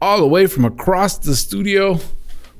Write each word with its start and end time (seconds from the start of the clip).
all 0.00 0.18
the 0.20 0.26
way 0.26 0.46
from 0.46 0.64
across 0.64 1.18
the 1.18 1.34
studio. 1.36 1.98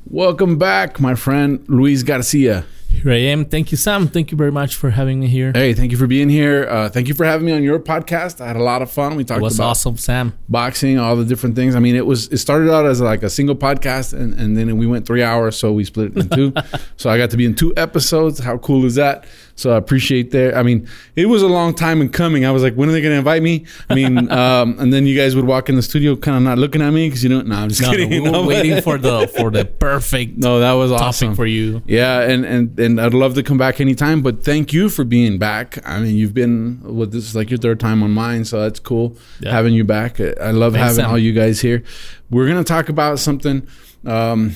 Welcome 0.06 0.58
back, 0.58 1.00
my 1.00 1.14
friend 1.14 1.64
Luis 1.68 2.02
Garcia. 2.02 2.64
Here 2.88 3.12
I 3.12 3.16
am. 3.16 3.44
Thank 3.44 3.70
you, 3.72 3.76
Sam. 3.76 4.08
Thank 4.08 4.30
you 4.30 4.38
very 4.38 4.52
much 4.52 4.74
for 4.76 4.90
having 4.90 5.20
me 5.20 5.26
here. 5.26 5.52
Hey, 5.54 5.74
thank 5.74 5.90
you 5.92 5.98
for 5.98 6.06
being 6.06 6.30
here. 6.30 6.66
Uh, 6.66 6.88
thank 6.88 7.08
you 7.08 7.14
for 7.14 7.26
having 7.26 7.44
me 7.44 7.52
on 7.52 7.62
your 7.62 7.78
podcast. 7.78 8.40
I 8.40 8.46
had 8.46 8.56
a 8.56 8.62
lot 8.62 8.80
of 8.80 8.90
fun. 8.90 9.16
We 9.16 9.24
talked 9.24 9.40
It 9.40 9.42
was 9.42 9.56
about 9.58 9.70
awesome, 9.70 9.96
Sam. 9.98 10.32
boxing, 10.48 10.98
all 10.98 11.14
the 11.14 11.24
different 11.24 11.56
things. 11.56 11.74
I 11.74 11.78
mean, 11.78 11.94
it 11.94 12.06
was 12.06 12.28
it 12.28 12.38
started 12.38 12.72
out 12.72 12.86
as 12.86 13.00
like 13.02 13.22
a 13.22 13.28
single 13.28 13.54
podcast, 13.56 14.14
and, 14.14 14.32
and 14.34 14.56
then 14.56 14.78
we 14.78 14.86
went 14.86 15.06
three 15.06 15.22
hours, 15.22 15.56
so 15.58 15.72
we 15.72 15.84
split 15.84 16.16
it 16.16 16.22
in 16.22 16.28
two. 16.30 16.52
so 16.96 17.10
I 17.10 17.18
got 17.18 17.30
to 17.30 17.36
be 17.36 17.44
in 17.44 17.54
two 17.54 17.74
episodes. 17.76 18.38
How 18.38 18.56
cool 18.58 18.84
is 18.86 18.94
that? 18.94 19.26
So 19.58 19.72
I 19.72 19.78
appreciate 19.78 20.32
that. 20.32 20.54
I 20.54 20.62
mean, 20.62 20.86
it 21.16 21.26
was 21.26 21.40
a 21.42 21.46
long 21.48 21.72
time 21.74 22.02
in 22.02 22.10
coming. 22.10 22.44
I 22.44 22.50
was 22.50 22.62
like, 22.62 22.74
when 22.74 22.90
are 22.90 22.92
they 22.92 23.00
going 23.00 23.12
to 23.14 23.18
invite 23.18 23.42
me? 23.42 23.64
I 23.88 23.94
mean, 23.94 24.30
um, 24.30 24.76
and 24.78 24.92
then 24.92 25.06
you 25.06 25.16
guys 25.16 25.34
would 25.34 25.46
walk 25.46 25.70
in 25.70 25.76
the 25.76 25.82
studio, 25.82 26.14
kind 26.14 26.36
of 26.36 26.42
not 26.42 26.58
looking 26.58 26.82
at 26.82 26.90
me 26.92 27.08
because 27.08 27.22
you 27.24 27.30
know, 27.30 27.40
no, 27.40 27.56
I'm 27.56 27.70
just 27.70 27.80
No, 27.80 27.88
no, 27.90 27.92
kidding. 27.96 28.10
we 28.10 28.20
were 28.20 28.30
No, 28.32 28.46
waiting 28.46 28.82
for 28.82 28.98
the 28.98 29.26
for 29.36 29.50
the 29.50 29.64
perfect 29.64 30.36
no, 30.36 30.60
that 30.60 30.72
was 30.72 30.90
topic 30.90 31.04
awesome 31.06 31.34
for 31.34 31.46
you. 31.46 31.80
Yeah, 31.86 32.20
and, 32.20 32.44
and 32.44 32.78
and 32.78 33.00
I'd 33.00 33.14
love 33.14 33.34
to 33.36 33.42
come 33.42 33.56
back 33.56 33.80
anytime, 33.80 34.20
but 34.20 34.44
thank 34.44 34.74
you 34.74 34.90
for 34.90 35.04
being 35.04 35.38
back. 35.38 35.78
I 35.88 36.00
mean, 36.00 36.16
you've 36.16 36.34
been 36.34 36.80
well, 36.84 37.06
this 37.06 37.24
is 37.24 37.34
like 37.34 37.48
your 37.50 37.58
third 37.58 37.80
time 37.80 38.02
on 38.02 38.10
mine, 38.10 38.44
so 38.44 38.60
that's 38.60 38.78
cool 38.78 39.16
Yeah. 39.40 39.52
having 39.52 39.72
you 39.72 39.84
back. 39.84 40.20
I 40.20 40.34
I 40.38 40.50
love 40.50 40.74
Thanks, 40.74 40.88
having 40.88 41.04
Sam. 41.04 41.10
all 41.10 41.18
you 41.18 41.32
guys 41.32 41.60
here. 41.62 41.82
We're 42.30 42.46
gonna 42.46 42.62
talk 42.62 42.90
about 42.90 43.18
something. 43.20 43.66
Um, 44.04 44.52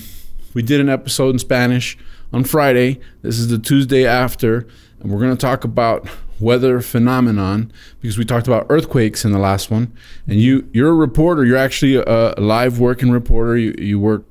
we 0.53 0.61
did 0.61 0.79
an 0.79 0.89
episode 0.89 1.31
in 1.31 1.39
Spanish 1.39 1.97
on 2.33 2.43
Friday. 2.43 2.99
This 3.23 3.39
is 3.39 3.47
the 3.49 3.57
Tuesday 3.57 4.05
after, 4.05 4.67
and 5.01 5.11
we're 5.11 5.19
gonna 5.19 5.35
talk 5.35 5.63
about 5.63 6.07
weather 6.39 6.81
phenomenon 6.81 7.71
because 8.01 8.17
we 8.17 8.25
talked 8.25 8.47
about 8.47 8.65
earthquakes 8.69 9.23
in 9.23 9.31
the 9.31 9.39
last 9.39 9.69
one. 9.69 9.93
And 10.27 10.39
you 10.39 10.67
you're 10.73 10.89
a 10.89 10.95
reporter. 10.95 11.45
You're 11.45 11.57
actually 11.57 11.95
a, 11.95 12.33
a 12.37 12.41
live 12.41 12.79
working 12.79 13.11
reporter. 13.11 13.57
You 13.57 13.75
you 13.77 13.99
work 13.99 14.23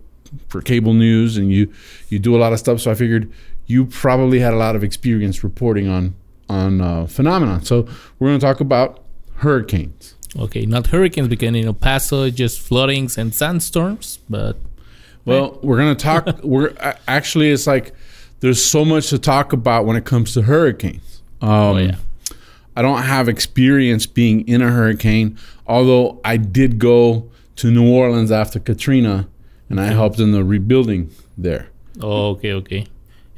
for 0.48 0.60
cable 0.60 0.94
news 0.94 1.36
and 1.36 1.50
you 1.52 1.72
you 2.08 2.18
do 2.18 2.36
a 2.36 2.38
lot 2.38 2.52
of 2.52 2.58
stuff 2.60 2.80
so 2.80 2.88
i 2.88 2.94
figured 2.94 3.28
you 3.66 3.84
probably 3.84 4.38
had 4.38 4.52
a 4.52 4.56
lot 4.56 4.76
of 4.76 4.84
experience 4.84 5.42
reporting 5.42 5.88
on 5.88 6.14
on 6.48 6.80
uh, 6.80 7.04
phenomenon 7.06 7.64
so 7.64 7.82
we're 8.20 8.28
going 8.28 8.38
to 8.38 8.46
talk 8.46 8.60
about 8.60 9.02
hurricanes 9.38 10.14
Okay, 10.38 10.64
not 10.64 10.88
hurricanes 10.88 11.28
because 11.28 11.48
in 11.48 11.56
El 11.56 11.74
Paso 11.74 12.30
just 12.30 12.60
floodings 12.60 13.18
and 13.18 13.34
sandstorms, 13.34 14.20
but 14.28 14.56
well 15.24 15.58
we're 15.62 15.76
going 15.76 15.94
to 15.94 16.02
talk 16.02 16.28
we're 16.44 16.72
actually 17.08 17.50
it's 17.50 17.66
like 17.66 17.92
there's 18.40 18.62
so 18.64 18.84
much 18.84 19.10
to 19.10 19.18
talk 19.18 19.52
about 19.52 19.84
when 19.86 19.96
it 19.96 20.04
comes 20.04 20.34
to 20.34 20.42
hurricanes 20.42 21.22
um, 21.42 21.50
oh 21.50 21.76
yeah, 21.78 21.96
i 22.76 22.82
don't 22.82 23.02
have 23.02 23.28
experience 23.28 24.06
being 24.06 24.46
in 24.48 24.62
a 24.62 24.70
hurricane 24.70 25.36
although 25.66 26.20
i 26.24 26.36
did 26.36 26.78
go 26.78 27.28
to 27.56 27.70
new 27.70 27.88
orleans 27.90 28.30
after 28.32 28.58
katrina 28.58 29.28
and 29.68 29.80
i 29.80 29.86
helped 29.86 30.18
in 30.18 30.32
the 30.32 30.44
rebuilding 30.44 31.10
there 31.36 31.68
oh, 32.02 32.30
okay, 32.30 32.52
okay. 32.52 32.86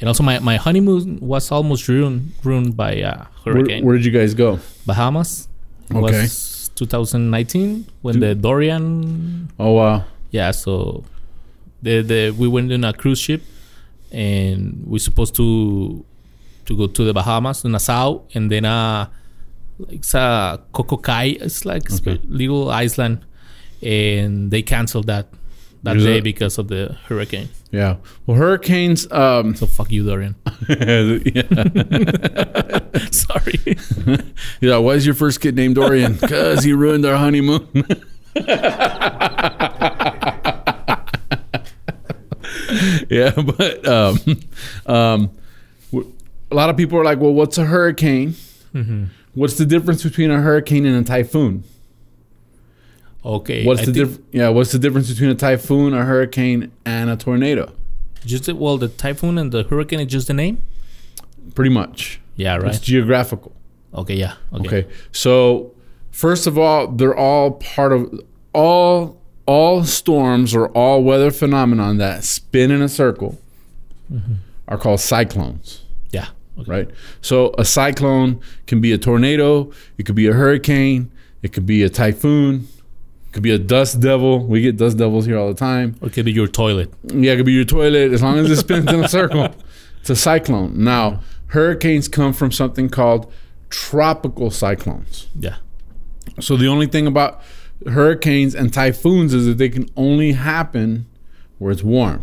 And 0.01 0.09
also, 0.09 0.25
my, 0.25 0.41
my 0.41 0.57
honeymoon 0.57 1.21
was 1.21 1.53
almost 1.53 1.87
ruined 1.87 2.33
ruined 2.43 2.77
by 2.77 2.97
where, 3.45 3.55
hurricane. 3.55 3.85
where 3.85 3.97
did 3.97 4.05
you 4.05 4.11
guys 4.11 4.35
go 4.35 4.59
Bahamas. 4.85 5.49
Okay. 5.95 6.23
Was 6.23 6.71
2019 6.75 7.87
when 8.03 8.19
the 8.19 8.35
Dorian 8.35 9.53
oh 9.61 9.73
wow 9.73 10.05
Yeah, 10.31 10.51
so 10.51 11.05
the 11.83 12.03
the 12.03 12.31
we 12.31 12.49
went 12.49 12.73
in 12.73 12.83
a 12.83 12.93
cruise 12.93 13.21
ship, 13.21 13.43
and 14.12 14.83
we're 14.87 14.99
supposed 14.99 15.34
to 15.37 16.05
to 16.67 16.77
go 16.77 16.87
to 16.87 17.05
the 17.05 17.12
Bahamas, 17.12 17.65
Nassau, 17.65 18.21
and 18.34 18.50
then 18.50 18.65
uh 18.65 19.06
like 19.78 19.95
it's 19.99 20.15
a 20.15 20.61
CocoCay, 20.73 21.43
it's 21.43 21.65
like 21.65 21.91
a 21.91 21.95
Okay. 21.95 22.21
little 22.28 22.71
island, 22.71 23.25
and 23.83 24.50
they 24.53 24.62
canceled 24.62 25.06
that 25.09 25.27
that 25.83 25.99
day 25.99 26.21
because 26.21 26.59
of 26.59 26.69
the 26.69 26.97
hurricane. 27.09 27.49
Yeah. 27.73 27.97
Well, 28.27 28.37
hurricanes. 28.37 29.11
Um, 29.11 29.56
So 29.56 29.67
fuck 29.67 29.91
you, 29.91 30.05
Dorian. 30.06 30.37
Sorry. 33.11 33.59
yeah. 34.61 34.77
Why 34.77 34.93
is 34.94 35.05
your 35.06 35.17
first 35.17 35.41
kid 35.41 35.56
named 35.56 35.75
Dorian? 35.75 36.12
Because 36.15 36.62
he 36.62 36.73
ruined 36.73 37.05
our 37.05 37.17
honeymoon. 37.17 37.67
yeah, 43.10 43.32
but 43.32 43.87
um, 43.87 44.19
um, 44.87 45.31
a 46.50 46.54
lot 46.54 46.70
of 46.70 46.76
people 46.76 46.98
are 46.98 47.04
like, 47.04 47.19
"Well, 47.19 47.32
what's 47.32 47.59
a 47.59 47.65
hurricane? 47.65 48.34
What's 49.34 49.56
the 49.56 49.66
difference 49.66 50.03
between 50.03 50.31
a 50.31 50.41
hurricane 50.41 50.84
and 50.87 50.97
a 50.97 51.04
typhoon? 51.04 51.65
Okay. 53.25 53.65
What's 53.65 53.82
I 53.82 53.84
the 53.87 53.93
difference? 53.93 54.26
Yeah, 54.32 54.48
what's 54.48 54.72
the 54.72 54.78
difference 54.78 55.09
between 55.09 55.31
a 55.31 55.34
typhoon, 55.34 55.94
a 55.94 56.04
hurricane, 56.04 56.72
and 56.84 57.09
a 57.10 57.16
tornado? 57.16 57.72
Just 58.25 58.53
well, 58.53 58.78
the 58.78 58.88
typhoon 58.88 59.38
and 59.38 59.53
the 59.53 59.64
hurricane 59.64 60.00
is 60.00 60.06
just 60.06 60.26
the 60.26 60.34
name. 60.34 60.62
Pretty 61.54 61.70
much. 61.70 62.20
Yeah. 62.37 62.56
Right. 62.56 62.69
It's 62.69 62.81
geographical. 62.81 63.53
Okay. 63.94 64.14
Yeah. 64.14 64.34
Okay. 64.53 64.66
Okay. 64.66 64.91
So 65.12 65.75
first 66.10 66.47
of 66.47 66.59
all, 66.59 66.88
they're 66.88 67.16
all 67.16 67.53
part 67.53 67.93
of 67.93 68.20
all 68.53 69.20
all 69.47 69.85
storms 69.85 70.55
or 70.55 70.69
all 70.69 71.03
weather 71.03 71.31
phenomenon 71.31 71.99
that 71.99 72.25
spin 72.25 72.71
in 72.71 72.81
a 72.83 72.89
circle 72.89 73.39
are 74.69 74.77
called 74.79 75.01
cyclones, 75.01 75.83
Yeah. 76.13 76.29
Okay. 76.59 76.71
right? 76.71 76.91
So 77.23 77.55
a 77.59 77.65
cyclone 77.65 78.41
can 78.67 78.81
be 78.81 78.93
a 78.93 78.99
tornado, 78.99 79.71
it 79.99 80.05
could 80.07 80.15
be 80.15 80.27
a 80.27 80.33
hurricane, 80.33 81.11
it 81.43 81.53
could 81.53 81.67
be 81.67 81.83
a 81.83 81.89
typhoon, 81.89 82.69
it 83.29 83.33
could 83.33 83.43
be 83.43 83.51
a 83.51 83.59
dust 83.59 84.01
devil. 84.01 84.45
We 84.47 84.61
get 84.61 84.77
dust 84.77 84.99
devils 84.99 85.25
here 85.27 85.39
all 85.39 85.49
the 85.49 85.55
time. 85.59 85.97
Or 86.03 86.09
it 86.09 86.13
could 86.13 86.27
be 86.27 86.33
your 86.33 86.47
toilet. 86.47 86.93
Yeah, 87.05 87.33
it 87.33 87.37
could 87.39 87.47
be 87.47 87.53
your 87.53 87.65
toilet 87.65 88.13
as 88.13 88.23
long 88.23 88.37
as 88.39 88.51
it 88.51 88.57
spins 88.59 88.93
in 88.93 89.03
a 89.03 89.09
circle. 89.09 89.55
It's 90.01 90.11
a 90.11 90.17
cyclone. 90.17 90.85
Now, 90.85 91.21
hurricanes 91.47 92.09
come 92.09 92.33
from 92.35 92.53
something 92.53 92.89
called 92.91 93.33
tropical 93.71 94.51
cyclones. 94.51 95.29
Yeah. 95.39 95.57
So 96.41 96.57
the 96.57 96.67
only 96.69 96.87
thing 96.87 97.07
about 97.07 97.41
hurricanes 97.88 98.54
and 98.54 98.72
typhoons 98.72 99.34
is 99.34 99.47
that 99.47 99.59
they 99.59 99.69
can 99.69 99.88
only 99.97 100.32
happen 100.32 101.06
where 101.59 101.72
it's 101.72 101.82
warm. 101.82 102.22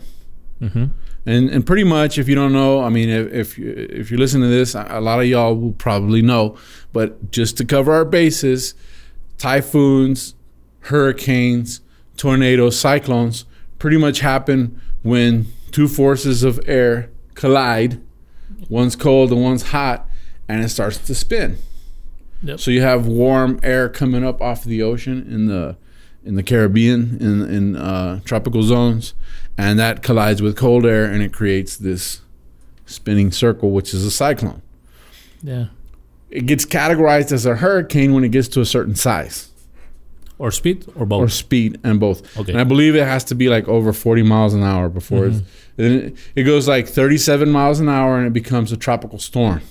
Mm-hmm. 0.61 0.85
And 1.25 1.49
and 1.49 1.65
pretty 1.65 1.83
much, 1.83 2.17
if 2.17 2.27
you 2.27 2.35
don't 2.35 2.53
know, 2.53 2.81
I 2.81 2.89
mean, 2.89 3.09
if 3.09 3.31
if 3.31 3.57
you, 3.57 3.73
if 3.89 4.11
you 4.11 4.17
listen 4.17 4.41
to 4.41 4.47
this, 4.47 4.73
a 4.75 4.99
lot 4.99 5.19
of 5.19 5.25
y'all 5.25 5.55
will 5.55 5.73
probably 5.73 6.21
know. 6.21 6.57
But 6.91 7.31
just 7.31 7.57
to 7.57 7.65
cover 7.65 7.93
our 7.93 8.05
bases, 8.05 8.73
typhoons, 9.37 10.35
hurricanes, 10.81 11.81
tornadoes, 12.17 12.79
cyclones, 12.79 13.45
pretty 13.77 13.97
much 13.97 14.19
happen 14.19 14.81
when 15.03 15.47
two 15.71 15.87
forces 15.87 16.43
of 16.43 16.59
air 16.67 17.09
collide. 17.35 18.01
One's 18.69 18.95
cold 18.95 19.31
and 19.31 19.41
one's 19.41 19.69
hot, 19.69 20.07
and 20.47 20.63
it 20.63 20.69
starts 20.69 20.97
to 20.97 21.15
spin. 21.15 21.57
Yep. 22.43 22.59
So 22.59 22.71
you 22.71 22.81
have 22.81 23.05
warm 23.05 23.59
air 23.63 23.89
coming 23.89 24.23
up 24.23 24.41
off 24.41 24.63
the 24.63 24.81
ocean 24.81 25.25
in 25.29 25.47
the 25.47 25.75
in 26.23 26.35
the 26.35 26.43
Caribbean 26.43 27.17
in 27.19 27.41
in 27.53 27.75
uh, 27.75 28.19
tropical 28.25 28.63
zones, 28.63 29.13
and 29.57 29.77
that 29.79 30.03
collides 30.03 30.41
with 30.41 30.55
cold 30.55 30.85
air, 30.85 31.05
and 31.05 31.21
it 31.21 31.33
creates 31.33 31.75
this 31.77 32.21
spinning 32.85 33.31
circle, 33.31 33.71
which 33.71 33.93
is 33.93 34.05
a 34.05 34.11
cyclone. 34.11 34.61
Yeah. 35.43 35.65
It 36.29 36.45
gets 36.45 36.65
categorized 36.65 37.31
as 37.31 37.45
a 37.45 37.55
hurricane 37.55 38.13
when 38.13 38.23
it 38.23 38.29
gets 38.29 38.47
to 38.49 38.61
a 38.61 38.65
certain 38.65 38.93
size 38.95 39.49
Or 40.37 40.51
speed 40.51 40.85
or 40.95 41.05
both. 41.05 41.23
or 41.23 41.27
speed, 41.29 41.79
and 41.83 41.99
both. 41.99 42.37
Okay. 42.37 42.51
And 42.51 42.61
I 42.61 42.63
believe 42.63 42.95
it 42.95 43.03
has 43.07 43.23
to 43.25 43.35
be 43.35 43.49
like 43.49 43.67
over 43.67 43.91
40 43.93 44.21
miles 44.23 44.53
an 44.53 44.61
hour 44.63 44.89
before 44.89 45.25
it's, 45.27 45.41
then 45.75 45.91
it, 45.91 46.17
it 46.35 46.43
goes 46.43 46.67
like 46.67 46.87
37 46.87 47.49
miles 47.49 47.79
an 47.79 47.89
hour 47.89 48.17
and 48.17 48.27
it 48.27 48.33
becomes 48.33 48.71
a 48.71 48.77
tropical 48.77 49.17
storm. 49.17 49.61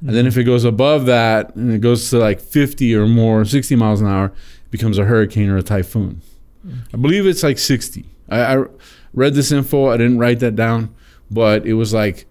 And 0.00 0.10
then 0.10 0.26
if 0.26 0.36
it 0.36 0.44
goes 0.44 0.64
above 0.64 1.06
that 1.06 1.54
and 1.56 1.72
it 1.72 1.80
goes 1.80 2.08
to 2.10 2.18
like 2.18 2.40
50 2.40 2.94
or 2.94 3.06
more, 3.06 3.44
60 3.44 3.74
miles 3.76 4.00
an 4.00 4.06
hour, 4.06 4.26
it 4.26 4.70
becomes 4.70 4.98
a 4.98 5.04
hurricane 5.04 5.48
or 5.48 5.56
a 5.56 5.62
typhoon. 5.62 6.22
I 6.92 6.96
believe 6.96 7.26
it's 7.26 7.42
like 7.42 7.58
60. 7.58 8.04
I, 8.28 8.56
I 8.56 8.64
read 9.14 9.34
this 9.34 9.50
info. 9.50 9.86
I 9.88 9.96
didn't 9.96 10.18
write 10.18 10.40
that 10.40 10.54
down, 10.54 10.94
but 11.30 11.66
it 11.66 11.74
was 11.74 11.92
like 11.92 12.26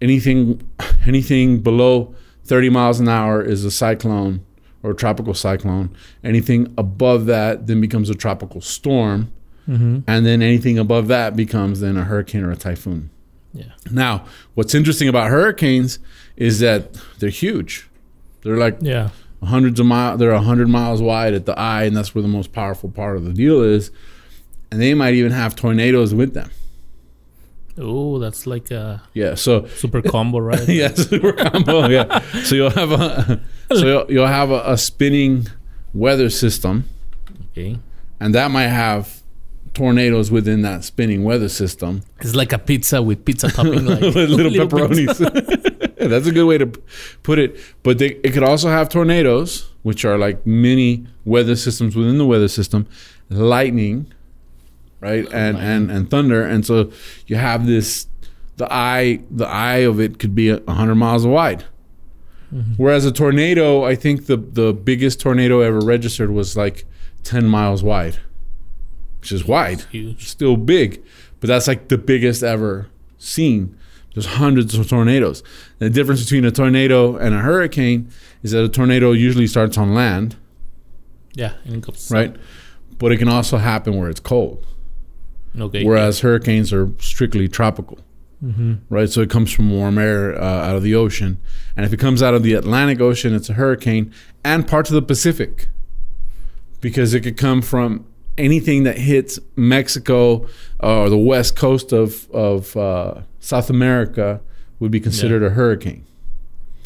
anything 0.00 0.68
anything 1.06 1.60
below 1.60 2.14
30 2.44 2.70
miles 2.70 3.00
an 3.00 3.08
hour 3.08 3.42
is 3.42 3.64
a 3.64 3.70
cyclone 3.70 4.44
or 4.82 4.90
a 4.90 4.94
tropical 4.94 5.34
cyclone. 5.34 5.94
Anything 6.22 6.72
above 6.76 7.26
that 7.26 7.66
then 7.66 7.80
becomes 7.80 8.10
a 8.10 8.14
tropical 8.14 8.60
storm. 8.60 9.32
Mm-hmm. 9.68 10.00
and 10.08 10.26
then 10.26 10.42
anything 10.42 10.76
above 10.76 11.06
that 11.06 11.36
becomes 11.36 11.78
then 11.78 11.96
a 11.96 12.02
hurricane 12.02 12.42
or 12.42 12.50
a 12.50 12.56
typhoon. 12.56 13.10
Yeah. 13.54 13.64
Now, 13.90 14.24
what's 14.54 14.74
interesting 14.74 15.08
about 15.08 15.28
hurricanes 15.28 15.98
is 16.36 16.60
that 16.60 16.94
they're 17.18 17.28
huge. 17.30 17.88
They're 18.42 18.56
like 18.56 18.78
Yeah. 18.80 19.10
hundreds 19.42 19.78
of 19.78 19.86
miles. 19.86 20.18
They're 20.18 20.36
hundred 20.38 20.68
miles 20.68 21.02
wide 21.02 21.34
at 21.34 21.44
the 21.46 21.58
eye, 21.58 21.84
and 21.84 21.96
that's 21.96 22.14
where 22.14 22.22
the 22.22 22.28
most 22.28 22.52
powerful 22.52 22.90
part 22.90 23.16
of 23.16 23.24
the 23.24 23.32
deal 23.32 23.62
is. 23.62 23.90
And 24.70 24.80
they 24.80 24.94
might 24.94 25.14
even 25.14 25.32
have 25.32 25.54
tornadoes 25.54 26.14
with 26.14 26.32
them. 26.34 26.50
Oh, 27.78 28.18
that's 28.18 28.46
like 28.46 28.70
a 28.70 29.02
Yeah. 29.14 29.34
So 29.34 29.66
super 29.66 30.02
combo, 30.02 30.38
right? 30.50 30.68
yeah, 30.68 30.94
super 30.94 31.32
combo. 31.32 31.88
Yeah. 31.88 32.20
So 32.44 32.54
you'll 32.54 32.70
have 32.70 32.92
a 32.92 33.40
so 33.74 33.86
you'll, 33.86 34.12
you'll 34.12 34.26
have 34.26 34.50
a, 34.50 34.62
a 34.66 34.76
spinning 34.78 35.46
weather 35.94 36.28
system, 36.30 36.84
Okay. 37.50 37.78
and 38.20 38.34
that 38.34 38.50
might 38.50 38.68
have 38.68 39.21
tornadoes 39.74 40.30
within 40.30 40.62
that 40.62 40.84
spinning 40.84 41.24
weather 41.24 41.48
system 41.48 42.02
It's 42.20 42.34
like 42.34 42.52
a 42.52 42.58
pizza 42.58 43.02
with 43.02 43.24
pizza 43.24 43.48
topping, 43.56 43.86
like 43.86 44.00
with 44.00 44.16
little 44.30 44.50
pizza. 44.50 44.66
pepperonis. 44.66 45.98
That's 46.10 46.26
a 46.26 46.32
good 46.32 46.46
way 46.46 46.58
to 46.58 46.66
put 47.22 47.38
it. 47.38 47.58
But 47.82 47.98
they, 47.98 48.16
it 48.24 48.32
could 48.32 48.42
also 48.42 48.68
have 48.68 48.88
tornadoes, 48.88 49.70
which 49.82 50.04
are 50.04 50.18
like 50.18 50.44
mini 50.46 51.06
weather 51.24 51.54
systems 51.56 51.94
within 51.94 52.18
the 52.18 52.26
weather 52.26 52.48
system, 52.48 52.86
lightning, 53.28 54.12
right, 55.00 55.24
oh, 55.26 55.32
and 55.32 55.56
and 55.58 55.90
and 55.90 56.10
thunder, 56.10 56.42
and 56.42 56.66
so 56.66 56.90
you 57.26 57.36
have 57.36 57.66
this. 57.66 58.08
The 58.56 58.70
eye, 58.70 59.20
the 59.30 59.46
eye 59.46 59.78
of 59.78 59.98
it 59.98 60.18
could 60.18 60.34
be 60.34 60.50
a 60.50 60.60
hundred 60.68 60.96
miles 60.96 61.26
wide. 61.26 61.64
Mm-hmm. 62.52 62.74
Whereas 62.76 63.06
a 63.06 63.12
tornado, 63.12 63.84
I 63.84 63.94
think 63.94 64.26
the 64.26 64.36
the 64.36 64.74
biggest 64.74 65.20
tornado 65.20 65.60
ever 65.60 65.80
registered 65.80 66.30
was 66.30 66.56
like 66.56 66.84
ten 67.22 67.46
miles 67.46 67.82
wide, 67.82 68.18
which 69.22 69.32
is 69.32 69.46
wide 69.46 69.82
Huge. 69.92 70.26
still 70.28 70.56
big, 70.56 71.00
but 71.40 71.46
that's 71.46 71.68
like 71.68 71.88
the 71.88 71.96
biggest 71.96 72.42
ever 72.42 72.88
seen. 73.18 73.74
There's 74.14 74.26
hundreds 74.26 74.74
of 74.74 74.88
tornadoes. 74.88 75.42
The 75.78 75.88
difference 75.88 76.22
between 76.24 76.44
a 76.44 76.50
tornado 76.50 77.16
and 77.16 77.34
a 77.34 77.38
hurricane 77.38 78.10
is 78.42 78.50
that 78.50 78.62
a 78.64 78.68
tornado 78.68 79.12
usually 79.12 79.46
starts 79.46 79.78
on 79.78 79.94
land, 79.94 80.36
Yeah. 81.34 81.54
And 81.64 81.86
right? 82.10 82.36
But 82.98 83.12
it 83.12 83.16
can 83.18 83.28
also 83.28 83.56
happen 83.58 83.96
where 83.96 84.10
it's 84.10 84.20
cold. 84.20 84.66
Okay. 85.58 85.84
Whereas 85.84 86.20
hurricanes 86.20 86.72
are 86.72 86.90
strictly 86.98 87.48
tropical, 87.48 87.98
Mm-hmm. 88.44 88.74
right? 88.90 89.08
So 89.08 89.20
it 89.20 89.30
comes 89.30 89.52
from 89.52 89.70
warm 89.70 89.98
air 89.98 90.34
uh, 90.36 90.44
out 90.44 90.74
of 90.76 90.82
the 90.82 90.96
ocean. 90.96 91.38
And 91.76 91.86
if 91.86 91.92
it 91.92 91.98
comes 92.00 92.22
out 92.24 92.34
of 92.34 92.42
the 92.42 92.54
Atlantic 92.54 93.00
Ocean, 93.00 93.34
it's 93.36 93.48
a 93.48 93.52
hurricane 93.52 94.12
and 94.44 94.66
parts 94.66 94.90
of 94.90 94.94
the 94.94 95.02
Pacific 95.02 95.68
because 96.80 97.14
it 97.14 97.20
could 97.20 97.36
come 97.36 97.62
from 97.62 98.04
anything 98.38 98.84
that 98.84 98.98
hits 98.98 99.38
Mexico 99.56 100.48
or 100.80 101.08
the 101.08 101.18
west 101.18 101.56
coast 101.56 101.92
of, 101.92 102.30
of 102.30 102.76
uh, 102.76 103.22
South 103.40 103.70
America 103.70 104.40
would 104.80 104.90
be 104.90 105.00
considered 105.00 105.42
a 105.42 105.50
hurricane. 105.50 106.04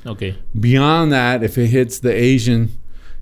Okay. 0.04 0.37
Beyond 0.58 1.12
that, 1.12 1.43
if 1.43 1.58
it 1.58 1.69
hits 1.69 1.98
the 1.98 2.12
Asian 2.12 2.78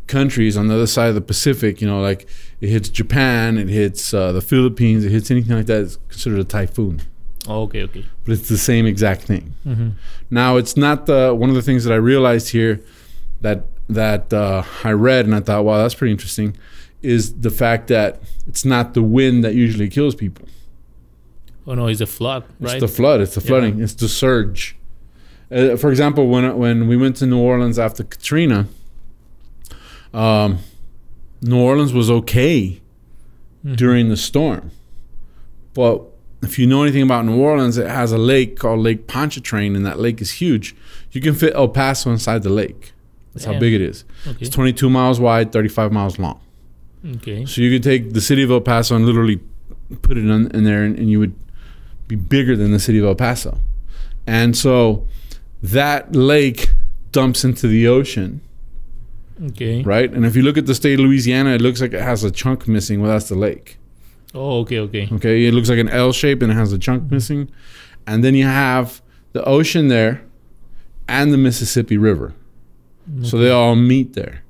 countries 0.06 0.56
on 0.56 0.68
the 0.68 0.74
other 0.74 0.86
side 0.86 1.08
of 1.08 1.14
the 1.14 1.20
Pacific, 1.20 1.80
you 1.80 1.86
know, 1.86 2.00
like 2.00 2.28
it 2.60 2.68
hits 2.68 2.88
Japan, 2.88 3.56
it 3.56 3.68
hits 3.68 4.12
uh, 4.12 4.32
the 4.32 4.42
Philippines, 4.42 5.04
it 5.04 5.10
hits 5.10 5.30
anything 5.30 5.56
like 5.56 5.66
that, 5.66 5.82
it's 5.82 5.96
considered 6.08 6.40
a 6.40 6.44
typhoon. 6.44 7.02
Oh, 7.46 7.62
okay. 7.62 7.82
Okay. 7.82 8.04
But 8.24 8.32
it's 8.32 8.48
the 8.48 8.58
same 8.58 8.86
exact 8.86 9.22
thing. 9.22 9.54
Mm-hmm. 9.66 9.90
Now, 10.30 10.56
it's 10.56 10.76
not 10.76 11.06
the 11.06 11.34
one 11.34 11.50
of 11.50 11.56
the 11.56 11.62
things 11.62 11.84
that 11.84 11.92
I 11.92 11.96
realized 11.96 12.50
here 12.50 12.80
that 13.40 13.66
that 13.88 14.32
uh, 14.32 14.64
I 14.82 14.92
read 14.92 15.26
and 15.26 15.34
I 15.34 15.40
thought, 15.40 15.64
wow, 15.64 15.78
that's 15.78 15.94
pretty 15.94 16.12
interesting, 16.12 16.56
is 17.04 17.34
the 17.40 17.50
fact 17.50 17.88
that 17.88 18.20
it's 18.46 18.64
not 18.64 18.94
the 18.94 19.02
wind 19.02 19.44
that 19.44 19.54
usually 19.54 19.88
kills 19.88 20.14
people. 20.14 20.46
Oh 21.66 21.74
no, 21.74 21.86
it's 21.86 22.00
a 22.00 22.06
flood, 22.06 22.44
It's 22.60 22.80
the 22.80 22.88
flood. 22.88 23.20
It's 23.20 23.34
the 23.34 23.40
Yeah. 23.40 23.46
flooding. 23.46 23.80
It's 23.80 23.94
the 23.94 24.08
surge. 24.08 24.76
Uh, 25.50 25.76
for 25.76 25.90
example, 25.90 26.26
when 26.28 26.44
when 26.58 26.88
we 26.88 26.96
went 26.96 27.16
to 27.16 27.26
New 27.26 27.38
Orleans 27.38 27.78
after 27.78 28.02
Katrina, 28.04 28.66
um, 30.12 30.58
New 31.42 31.58
Orleans 31.58 31.92
was 31.92 32.10
okay 32.10 32.80
Mhm. 33.64 33.76
during 33.76 34.08
the 34.08 34.16
storm, 34.16 34.70
but 35.74 36.02
if 36.42 36.58
you 36.58 36.66
know 36.66 36.82
anything 36.82 37.02
about 37.02 37.24
New 37.24 37.36
Orleans, 37.36 37.76
it 37.78 37.88
has 37.88 38.12
a 38.12 38.18
lake 38.18 38.58
called 38.58 38.80
Lake 38.80 39.06
Pontchartrain, 39.06 39.74
and 39.76 39.84
that 39.86 39.98
lake 39.98 40.20
is 40.20 40.32
huge. 40.32 40.74
You 41.12 41.20
can 41.20 41.34
fit 41.34 41.52
El 41.54 41.68
Paso 41.68 42.10
inside 42.10 42.42
the 42.42 42.50
lake. 42.50 42.92
That's 43.32 43.46
how 43.46 43.58
big 43.58 43.72
it 43.72 43.80
is. 43.80 44.04
Okay. 44.26 44.36
It's 44.40 44.50
22 44.50 44.88
miles 44.90 45.18
wide, 45.18 45.50
35 45.52 45.90
miles 45.92 46.18
long. 46.18 46.38
Okay. 47.16 47.44
So 47.44 47.60
you 47.60 47.70
could 47.70 47.82
take 47.82 48.12
the 48.12 48.20
city 48.20 48.42
of 48.42 48.50
El 48.50 48.60
Paso 48.60 48.96
and 48.96 49.04
literally 49.04 49.40
put 50.02 50.16
it 50.16 50.24
in, 50.24 50.50
in 50.50 50.64
there, 50.64 50.82
and, 50.84 50.98
and 50.98 51.10
you 51.10 51.18
would 51.18 51.34
be 52.08 52.16
bigger 52.16 52.56
than 52.56 52.72
the 52.72 52.78
city 52.78 52.98
of 52.98 53.04
El 53.04 53.14
Paso. 53.14 53.58
And 54.26 54.56
so 54.56 55.06
that 55.62 56.14
lake 56.14 56.70
dumps 57.12 57.44
into 57.44 57.68
the 57.68 57.86
ocean, 57.86 58.40
Okay. 59.42 59.82
right? 59.82 60.10
And 60.10 60.24
if 60.24 60.34
you 60.34 60.42
look 60.42 60.56
at 60.56 60.66
the 60.66 60.74
state 60.74 60.94
of 60.94 61.06
Louisiana, 61.06 61.50
it 61.50 61.60
looks 61.60 61.80
like 61.80 61.92
it 61.92 62.02
has 62.02 62.24
a 62.24 62.30
chunk 62.30 62.66
missing. 62.66 63.00
Well, 63.00 63.10
that's 63.10 63.28
the 63.28 63.34
lake. 63.34 63.78
Oh, 64.34 64.60
okay. 64.60 64.80
Okay. 64.80 65.08
Okay, 65.12 65.46
it 65.46 65.52
looks 65.52 65.68
like 65.68 65.78
an 65.78 65.88
L 65.88 66.12
shape 66.12 66.42
and 66.42 66.50
it 66.50 66.54
has 66.54 66.72
a 66.72 66.78
chunk 66.78 67.04
mm-hmm. 67.04 67.14
missing. 67.14 67.50
And 68.06 68.24
then 68.24 68.34
you 68.34 68.44
have 68.44 69.00
the 69.32 69.44
ocean 69.44 69.88
there 69.88 70.22
and 71.06 71.32
the 71.32 71.38
Mississippi 71.38 71.96
River. 71.96 72.34
So 73.22 73.36
they 73.36 73.50
all 73.50 73.76
meet 73.76 74.14
there. 74.14 74.43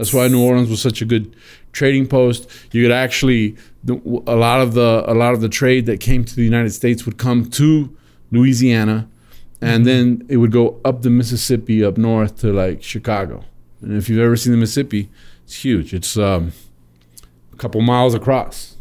That's 0.00 0.14
why 0.14 0.28
New 0.28 0.42
Orleans 0.42 0.70
was 0.70 0.80
such 0.80 1.02
a 1.02 1.04
good 1.04 1.36
trading 1.72 2.06
post. 2.06 2.50
You 2.72 2.82
could 2.82 2.90
actually 2.90 3.58
a 3.86 4.34
lot 4.34 4.62
of 4.62 4.72
the 4.72 5.04
a 5.06 5.12
lot 5.12 5.34
of 5.34 5.42
the 5.42 5.48
trade 5.50 5.84
that 5.84 6.00
came 6.00 6.24
to 6.24 6.34
the 6.34 6.42
United 6.42 6.70
States 6.70 7.04
would 7.04 7.18
come 7.18 7.50
to 7.50 7.94
Louisiana, 8.30 9.10
and 9.60 9.84
then 9.84 10.24
it 10.26 10.38
would 10.38 10.52
go 10.52 10.80
up 10.86 11.02
the 11.02 11.10
Mississippi 11.10 11.84
up 11.84 11.98
north 11.98 12.40
to 12.40 12.50
like 12.50 12.82
Chicago. 12.82 13.44
And 13.82 13.94
if 13.94 14.08
you've 14.08 14.20
ever 14.20 14.36
seen 14.36 14.52
the 14.52 14.56
Mississippi, 14.56 15.10
it's 15.44 15.62
huge. 15.62 15.92
It's 15.92 16.16
um, 16.16 16.52
a 17.52 17.56
couple 17.56 17.82
miles 17.82 18.14
across. 18.14 18.76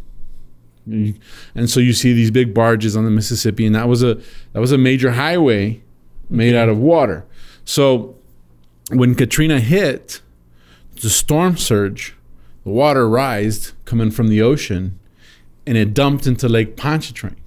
And 0.86 1.69
so 1.69 1.81
you 1.81 1.92
see 1.92 2.13
these 2.13 2.31
big 2.31 2.54
barges 2.54 2.95
on 2.95 3.04
the 3.04 3.12
Mississippi, 3.12 3.66
and 3.66 3.75
that 3.75 3.89
was 3.89 4.04
a 4.04 4.16
that 4.54 4.62
was 4.62 4.71
a 4.71 4.77
major 4.77 5.12
highway 5.12 5.81
made 6.30 6.56
out 6.56 6.69
of 6.69 6.77
water. 6.77 7.25
So 7.66 8.16
when 8.89 9.16
Katrina 9.16 9.60
hit, 9.60 10.21
the 11.01 11.09
storm 11.09 11.57
surge, 11.57 12.15
the 12.63 12.69
water 12.69 13.07
rised 13.09 13.73
coming 13.85 14.11
from 14.11 14.27
the 14.27 14.41
ocean, 14.41 14.99
and 15.65 15.77
it 15.77 15.94
dumped 15.94 16.27
into 16.27 16.47
Lake 16.47 16.75
Pontchartrain. 16.75 17.37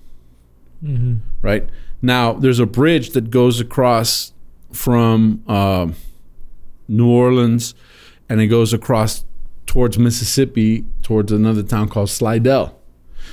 Mm-hmm. 0.82 1.16
Right 1.40 1.68
now, 2.00 2.32
there's 2.32 2.58
a 2.58 2.66
bridge 2.66 3.10
that 3.10 3.30
goes 3.30 3.60
across 3.60 4.32
from 4.72 5.42
um 5.48 5.94
New 6.88 7.08
Orleans, 7.08 7.74
and 8.28 8.40
it 8.40 8.48
goes 8.48 8.72
across 8.72 9.24
towards 9.66 9.98
Mississippi, 9.98 10.84
towards 11.02 11.32
another 11.32 11.62
town 11.62 11.88
called 11.88 12.10
Slidell. 12.10 12.78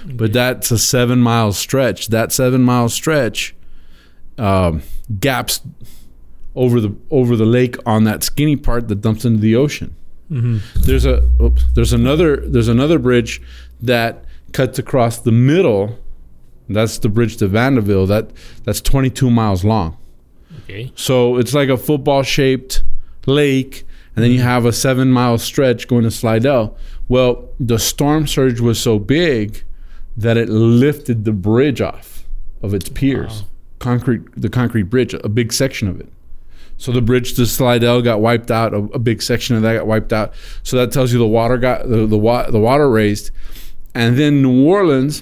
But 0.06 0.32
that's 0.34 0.72
a 0.72 0.78
seven 0.78 1.20
mile 1.20 1.52
stretch. 1.52 2.08
That 2.08 2.32
seven 2.32 2.62
mile 2.62 2.88
stretch 2.90 3.56
um, 4.38 4.82
gaps 5.20 5.62
over 6.56 6.80
the 6.80 6.96
over 7.10 7.36
the 7.36 7.46
lake 7.46 7.76
on 7.86 8.06
that 8.06 8.24
skinny 8.24 8.56
part 8.56 8.88
that 8.88 9.02
dumps 9.02 9.26
into 9.26 9.40
the 9.40 9.56
ocean. 9.56 9.96
Mm-hmm. 10.32 10.82
There's 10.82 11.06
a 11.06 11.28
oops, 11.42 11.66
there's 11.74 11.94
another 11.94 12.38
there's 12.38 12.68
another 12.68 13.00
bridge 13.00 13.42
that 13.82 14.26
cuts 14.54 14.80
across 14.80 15.20
the 15.20 15.32
middle. 15.32 15.98
That's 16.68 17.00
the 17.00 17.10
bridge 17.10 17.38
to 17.38 17.48
Vanderbilt. 17.48 18.10
That 18.10 18.32
that's 18.64 18.82
22 18.82 19.30
miles 19.30 19.64
long. 19.64 19.98
Okay. 20.64 20.92
So 20.96 21.38
it's 21.38 21.54
like 21.54 21.70
a 21.70 21.78
football 21.78 22.22
shaped 22.24 22.84
lake, 23.26 23.86
and 24.16 24.24
then 24.24 24.32
you 24.32 24.42
have 24.42 24.66
a 24.66 24.74
seven 24.74 25.12
mile 25.12 25.38
stretch 25.38 25.88
going 25.88 26.04
to 26.04 26.12
Slidell. 26.12 26.78
Well, 27.08 27.50
the 27.60 27.80
storm 27.80 28.28
surge 28.28 28.60
was 28.60 28.80
so 28.80 29.00
big 29.00 29.64
that 30.16 30.38
it 30.38 30.50
lifted 30.50 31.26
the 31.26 31.32
bridge 31.32 31.82
off 31.82 32.28
of 32.62 32.74
its 32.74 32.90
piers. 32.90 33.42
Wow. 33.42 33.48
Concrete, 33.80 34.22
the 34.36 34.50
concrete 34.50 34.84
bridge, 34.84 35.14
a 35.14 35.30
big 35.30 35.54
section 35.54 35.88
of 35.88 36.00
it. 36.00 36.12
So 36.80 36.94
the 36.94 37.02
bridge 37.02 37.34
to 37.34 37.46
Slidell 37.46 38.02
got 38.02 38.22
wiped 38.22 38.50
out. 38.50 38.74
A, 38.74 38.78
a 38.78 39.00
big 39.00 39.22
section 39.22 39.58
of 39.58 39.62
that 39.64 39.74
got 39.76 39.86
wiped 39.86 40.14
out. 40.14 40.34
So 40.64 40.78
that 40.78 40.94
tells 40.94 41.12
you 41.12 41.20
the 41.20 41.28
water 41.28 41.58
got 41.58 41.88
the 41.88 42.08
the, 42.08 42.18
wa- 42.18 42.50
the 42.50 42.60
water 42.60 42.90
raised, 42.90 43.32
and 43.94 44.18
then 44.18 44.42
New 44.42 44.66
Orleans 44.66 45.22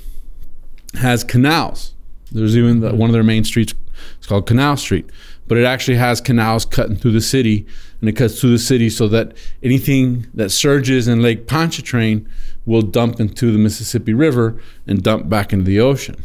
has 0.93 1.23
canals. 1.23 1.95
There's 2.31 2.55
even 2.55 2.81
the, 2.81 2.93
one 2.93 3.09
of 3.09 3.13
their 3.13 3.23
main 3.23 3.43
streets. 3.43 3.73
It's 4.19 4.27
called 4.27 4.45
Canal 4.45 4.77
Street, 4.77 5.09
but 5.47 5.57
it 5.57 5.65
actually 5.65 5.97
has 5.97 6.21
canals 6.21 6.63
cutting 6.63 6.95
through 6.95 7.13
the 7.13 7.21
city, 7.21 7.65
and 8.01 8.09
it 8.09 8.13
cuts 8.13 8.39
through 8.39 8.51
the 8.51 8.59
city 8.59 8.89
so 8.91 9.07
that 9.07 9.35
anything 9.63 10.27
that 10.35 10.51
surges 10.51 11.07
in 11.07 11.23
Lake 11.23 11.47
Pontchartrain 11.47 12.29
will 12.67 12.83
dump 12.83 13.19
into 13.19 13.51
the 13.51 13.57
Mississippi 13.57 14.13
River 14.13 14.61
and 14.85 15.01
dump 15.01 15.27
back 15.27 15.53
into 15.53 15.65
the 15.65 15.79
ocean. 15.79 16.23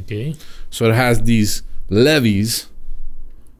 Okay. 0.00 0.36
So 0.68 0.90
it 0.90 0.94
has 0.94 1.22
these 1.22 1.62
levees 1.88 2.66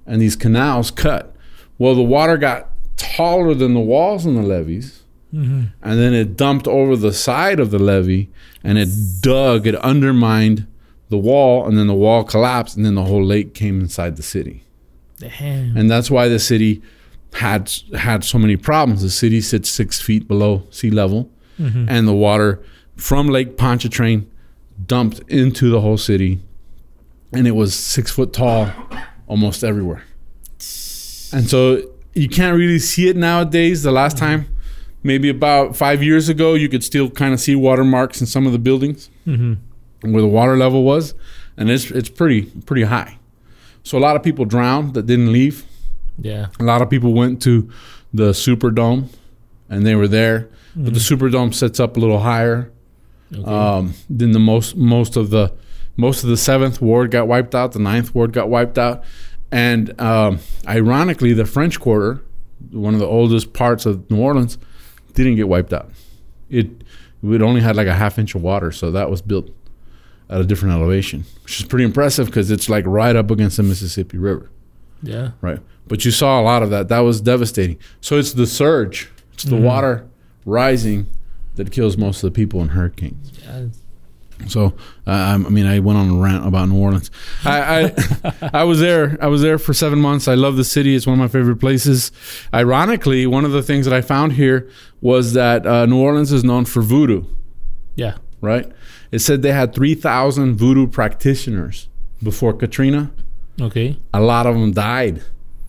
and 0.06 0.20
these 0.20 0.36
canals 0.36 0.90
cut. 0.90 1.34
Well, 1.78 1.94
the 1.94 2.02
water 2.02 2.36
got 2.36 2.68
taller 2.96 3.54
than 3.54 3.74
the 3.74 3.80
walls 3.80 4.26
on 4.26 4.34
the 4.36 4.42
levees, 4.42 5.00
Mm-hmm. 5.34 5.62
and 5.82 5.98
then 5.98 6.14
it 6.14 6.36
dumped 6.36 6.68
over 6.68 6.94
the 6.94 7.12
side 7.12 7.58
of 7.58 7.72
the 7.72 7.78
levee 7.80 8.30
and 8.62 8.78
it 8.78 8.88
dug, 9.20 9.66
it 9.66 9.74
undermined 9.76 10.64
the 11.08 11.18
wall, 11.18 11.66
and 11.66 11.76
then 11.76 11.88
the 11.88 11.94
wall 11.94 12.22
collapsed, 12.22 12.76
and 12.76 12.86
then 12.86 12.94
the 12.94 13.02
whole 13.04 13.24
lake 13.24 13.52
came 13.52 13.80
inside 13.80 14.14
the 14.16 14.22
city. 14.22 14.62
Damn. 15.18 15.76
And 15.76 15.90
that's 15.90 16.08
why 16.08 16.28
the 16.28 16.38
city 16.38 16.82
had 17.32 17.68
had 17.98 18.22
so 18.22 18.38
many 18.38 18.56
problems. 18.56 19.02
The 19.02 19.10
city 19.10 19.40
sits 19.40 19.68
six 19.68 20.00
feet 20.00 20.28
below 20.28 20.62
sea 20.70 20.90
level, 20.90 21.28
Mhm. 21.60 21.86
and 21.88 22.06
the 22.06 22.12
water 22.14 22.60
from 22.96 23.28
Lake 23.28 23.56
Pontchartrain 23.56 24.26
dumped 24.86 25.18
into 25.28 25.68
the 25.68 25.80
whole 25.80 25.98
city, 25.98 26.38
and 27.32 27.48
it 27.48 27.56
was 27.56 27.74
six 27.74 28.12
foot 28.12 28.32
tall, 28.32 28.70
almost 29.26 29.64
everywhere. 29.64 30.02
And 31.32 31.48
so 31.48 31.82
you 32.14 32.28
can't 32.28 32.56
really 32.56 32.78
see 32.78 33.08
it 33.08 33.16
nowadays. 33.16 33.82
The 33.82 33.90
last 33.92 34.16
time, 34.16 34.46
maybe 35.02 35.28
about 35.28 35.76
five 35.76 36.02
years 36.02 36.28
ago, 36.28 36.54
you 36.54 36.68
could 36.68 36.84
still 36.84 37.10
kind 37.10 37.34
of 37.34 37.40
see 37.40 37.54
watermarks 37.56 38.20
in 38.20 38.26
some 38.26 38.46
of 38.46 38.52
the 38.52 38.58
buildings 38.58 39.10
Mhm. 39.26 39.56
where 40.02 40.22
the 40.22 40.28
water 40.28 40.56
level 40.56 40.84
was, 40.84 41.14
and 41.56 41.70
it's 41.70 41.90
it's 41.90 42.08
pretty 42.08 42.42
pretty 42.66 42.82
high. 42.84 43.18
So 43.82 43.98
a 43.98 44.00
lot 44.06 44.16
of 44.16 44.22
people 44.22 44.44
drowned 44.44 44.94
that 44.94 45.06
didn't 45.06 45.32
leave. 45.32 45.64
Yeah. 46.20 46.46
A 46.60 46.64
lot 46.64 46.80
of 46.82 46.88
people 46.88 47.12
went 47.12 47.42
to 47.42 47.68
the 48.12 48.30
Superdome, 48.32 49.08
and 49.68 49.84
they 49.84 49.94
were 49.96 50.08
there. 50.08 50.48
But 50.76 50.94
the 50.94 51.00
Superdome 51.00 51.52
sets 51.52 51.78
up 51.80 51.96
a 51.96 52.00
little 52.00 52.20
higher 52.20 52.70
Okay. 53.34 53.42
um, 53.50 53.94
than 54.08 54.32
the 54.32 54.38
most 54.38 54.76
most 54.76 55.16
of 55.16 55.30
the 55.30 55.52
most 55.96 56.22
of 56.24 56.28
the 56.30 56.36
seventh 56.36 56.80
ward 56.82 57.10
got 57.10 57.28
wiped 57.28 57.54
out. 57.54 57.72
The 57.72 57.78
ninth 57.78 58.14
ward 58.14 58.32
got 58.32 58.48
wiped 58.48 58.78
out, 58.78 59.04
and 59.52 59.98
um, 60.00 60.38
ironically, 60.66 61.32
the 61.32 61.44
French 61.46 61.78
Quarter, 61.80 62.22
one 62.70 62.94
of 62.94 63.00
the 63.00 63.06
oldest 63.06 63.52
parts 63.52 63.86
of 63.86 64.10
New 64.10 64.20
Orleans, 64.20 64.58
didn't 65.14 65.36
get 65.36 65.48
wiped 65.48 65.72
out. 65.72 65.90
It 66.50 66.68
it 67.22 67.40
only 67.42 67.60
had 67.60 67.76
like 67.76 67.86
a 67.86 67.94
half 67.94 68.18
inch 68.18 68.34
of 68.34 68.42
water, 68.42 68.70
so 68.72 68.90
that 68.90 69.10
was 69.10 69.22
built 69.22 69.50
at 70.28 70.40
a 70.40 70.44
different 70.44 70.74
elevation, 70.74 71.24
which 71.42 71.60
is 71.60 71.66
pretty 71.66 71.84
impressive 71.84 72.26
because 72.26 72.50
it's 72.50 72.68
like 72.68 72.84
right 72.86 73.14
up 73.16 73.30
against 73.30 73.56
the 73.58 73.62
Mississippi 73.62 74.18
River, 74.18 74.50
yeah. 75.02 75.30
right? 75.40 75.58
But 75.86 76.04
you 76.04 76.10
saw 76.10 76.40
a 76.40 76.42
lot 76.42 76.62
of 76.62 76.70
that. 76.70 76.88
That 76.88 77.00
was 77.00 77.20
devastating. 77.20 77.78
So 78.00 78.18
it's 78.18 78.32
the 78.32 78.46
surge, 78.46 79.10
it's 79.34 79.44
the 79.44 79.56
Mhm. 79.56 79.62
water 79.62 80.06
rising 80.46 81.06
that 81.56 81.70
kills 81.70 81.96
most 81.98 82.22
of 82.24 82.32
the 82.32 82.34
people 82.34 82.60
in 82.62 82.68
hurricanes. 82.68 83.32
yeah. 83.42 83.66
So 84.48 84.74
uh, 85.06 85.10
I 85.10 85.32
I 85.34 85.36
mean, 85.38 85.66
I 85.66 85.78
went 85.78 85.98
on 85.98 86.10
a 86.10 86.14
rant 86.14 86.46
about 86.46 86.68
New 86.68 86.78
Orleans. 86.78 87.10
I, 87.44 87.84
I 87.84 88.50
I 88.60 88.64
was 88.64 88.80
there. 88.80 89.16
I 89.20 89.26
was 89.28 89.42
there 89.42 89.58
for 89.58 89.72
seven 89.72 89.98
months. 90.00 90.28
I 90.28 90.34
love 90.34 90.56
the 90.56 90.64
city. 90.64 90.94
It's 90.94 91.06
one 91.06 91.14
of 91.14 91.20
my 91.20 91.28
favorite 91.28 91.56
places. 91.56 92.12
Ironically, 92.52 93.26
one 93.26 93.44
of 93.44 93.52
the 93.52 93.62
things 93.62 93.86
that 93.86 93.94
I 93.94 94.00
found 94.00 94.32
here 94.32 94.68
was 95.00 95.32
that 95.34 95.66
uh, 95.66 95.86
New 95.86 96.00
Orleans 96.00 96.32
is 96.32 96.44
known 96.44 96.64
for 96.64 96.82
voodoo. 96.82 97.24
Yeah. 97.94 98.16
Right? 98.40 98.70
It 99.10 99.20
said 99.20 99.42
they 99.42 99.52
had 99.52 99.74
three 99.74 99.94
thousand 99.94 100.56
voodoo 100.56 100.86
practitioners 100.86 101.88
before 102.22 102.52
Katrina. 102.52 103.12
Okay. 103.60 103.98
A 104.12 104.20
lot 104.20 104.46
of 104.46 104.54
them 104.54 104.72
died 104.72 105.22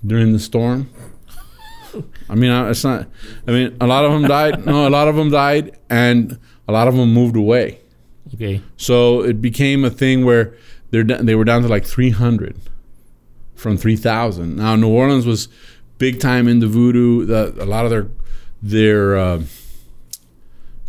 during 0.05 0.33
the 0.33 0.39
storm. 0.39 0.89
I 2.29 2.35
mean, 2.35 2.51
it's 2.51 2.83
not. 2.83 3.07
I 3.47 3.51
mean, 3.51 3.77
a 3.79 3.87
lot 3.87 4.05
of 4.05 4.11
them 4.11 4.23
died. 4.23 4.65
No, 4.65 4.87
a 4.87 4.89
lot 4.89 5.07
of 5.07 5.15
them 5.15 5.29
died, 5.29 5.77
and 5.89 6.39
a 6.67 6.71
lot 6.71 6.87
of 6.87 6.95
them 6.95 7.13
moved 7.13 7.35
away. 7.35 7.79
Okay. 8.35 8.61
So 8.77 9.21
it 9.23 9.41
became 9.41 9.83
a 9.83 9.89
thing 9.89 10.23
where 10.25 10.53
they're 10.91 11.03
they 11.03 11.35
were 11.35 11.43
down 11.45 11.61
to 11.63 11.67
like 11.67 11.85
300 11.85 12.55
from 13.55 13.77
3,000. 13.77 14.55
Now 14.55 14.75
New 14.75 14.89
Orleans 14.89 15.25
was 15.25 15.47
big 15.97 16.19
time 16.19 16.47
into 16.47 16.67
voodoo. 16.67 17.25
The, 17.25 17.55
a 17.61 17.65
lot 17.65 17.85
of 17.85 17.91
their 17.91 18.07
their 18.61 19.17
uh, 19.17 19.41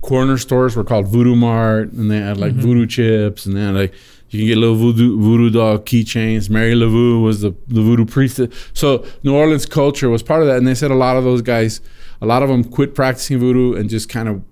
corner 0.00 0.38
stores 0.38 0.76
were 0.76 0.84
called 0.84 1.08
Voodoo 1.08 1.34
Mart, 1.36 1.92
and 1.92 2.10
they 2.10 2.18
had 2.18 2.36
like 2.38 2.52
Mhm. 2.54 2.60
voodoo 2.60 2.86
chips, 2.86 3.46
and 3.46 3.56
then 3.56 3.74
like 3.74 3.92
you 4.30 4.40
can 4.40 4.48
get 4.48 4.58
little 4.58 4.76
voodoo 4.76 5.18
voodoo 5.20 5.50
doll 5.50 5.78
keychains. 5.78 6.48
Mary 6.50 6.74
Laveau 6.74 7.22
was 7.22 7.40
the 7.40 7.52
the 7.68 7.82
voodoo 7.82 8.04
priestess. 8.04 8.48
So 8.72 9.04
New 9.22 9.34
Orleans 9.34 9.66
culture 9.66 10.08
was 10.10 10.22
part 10.22 10.42
of 10.42 10.48
that, 10.48 10.56
and 10.58 10.66
they 10.66 10.74
said 10.74 10.90
a 10.90 10.94
lot 10.96 11.16
of 11.16 11.24
those 11.24 11.42
guys, 11.42 11.80
a 12.20 12.26
lot 12.26 12.42
of 12.42 12.48
them 12.48 12.64
quit 12.64 12.94
practicing 12.94 13.38
voodoo 13.38 13.74
and 13.74 13.88
just 13.90 14.08
kind 14.08 14.28
of 14.28 14.42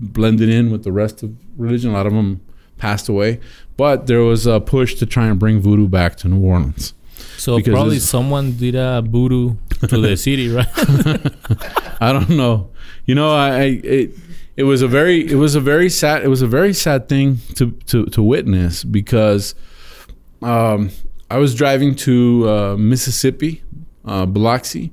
blended 0.00 0.48
in 0.48 0.70
with 0.70 0.84
the 0.84 0.92
rest 0.92 1.22
of 1.22 1.34
religion. 1.56 1.90
A 1.90 1.94
lot 1.94 2.06
of 2.06 2.12
them 2.12 2.40
passed 2.78 3.08
away, 3.08 3.40
but 3.76 4.06
there 4.06 4.20
was 4.20 4.46
a 4.46 4.60
push 4.60 4.94
to 4.96 5.06
try 5.06 5.26
and 5.26 5.38
bring 5.38 5.60
voodoo 5.60 5.88
back 5.88 6.16
to 6.16 6.28
New 6.28 6.44
Orleans. 6.44 6.94
So 7.38 7.56
Because 7.56 7.72
probably 7.72 7.98
someone 7.98 8.56
did 8.56 8.74
a 8.74 9.02
voodoo 9.02 9.56
to 9.88 10.00
the 10.00 10.16
city, 10.26 10.48
right? 10.48 10.66
I 12.00 12.12
don't 12.12 12.30
know. 12.30 12.70
You 13.06 13.14
know, 13.14 13.34
I, 13.34 13.48
I 13.48 13.62
it 13.82 14.10
it 14.56 14.64
was 14.64 14.82
a 14.82 14.88
very 14.88 15.30
it 15.30 15.36
was 15.36 15.54
a 15.54 15.60
very 15.60 15.88
sad 15.90 16.24
it 16.24 16.28
was 16.28 16.42
a 16.42 16.46
very 16.46 16.72
sad 16.72 17.08
thing 17.08 17.38
to 17.54 17.72
to 17.86 18.06
to 18.06 18.22
witness 18.22 18.84
because 18.84 19.54
um, 20.42 20.90
I 21.30 21.38
was 21.38 21.54
driving 21.54 21.94
to 21.96 22.48
uh, 22.48 22.76
Mississippi, 22.78 23.62
uh, 24.04 24.26
Biloxi, 24.26 24.92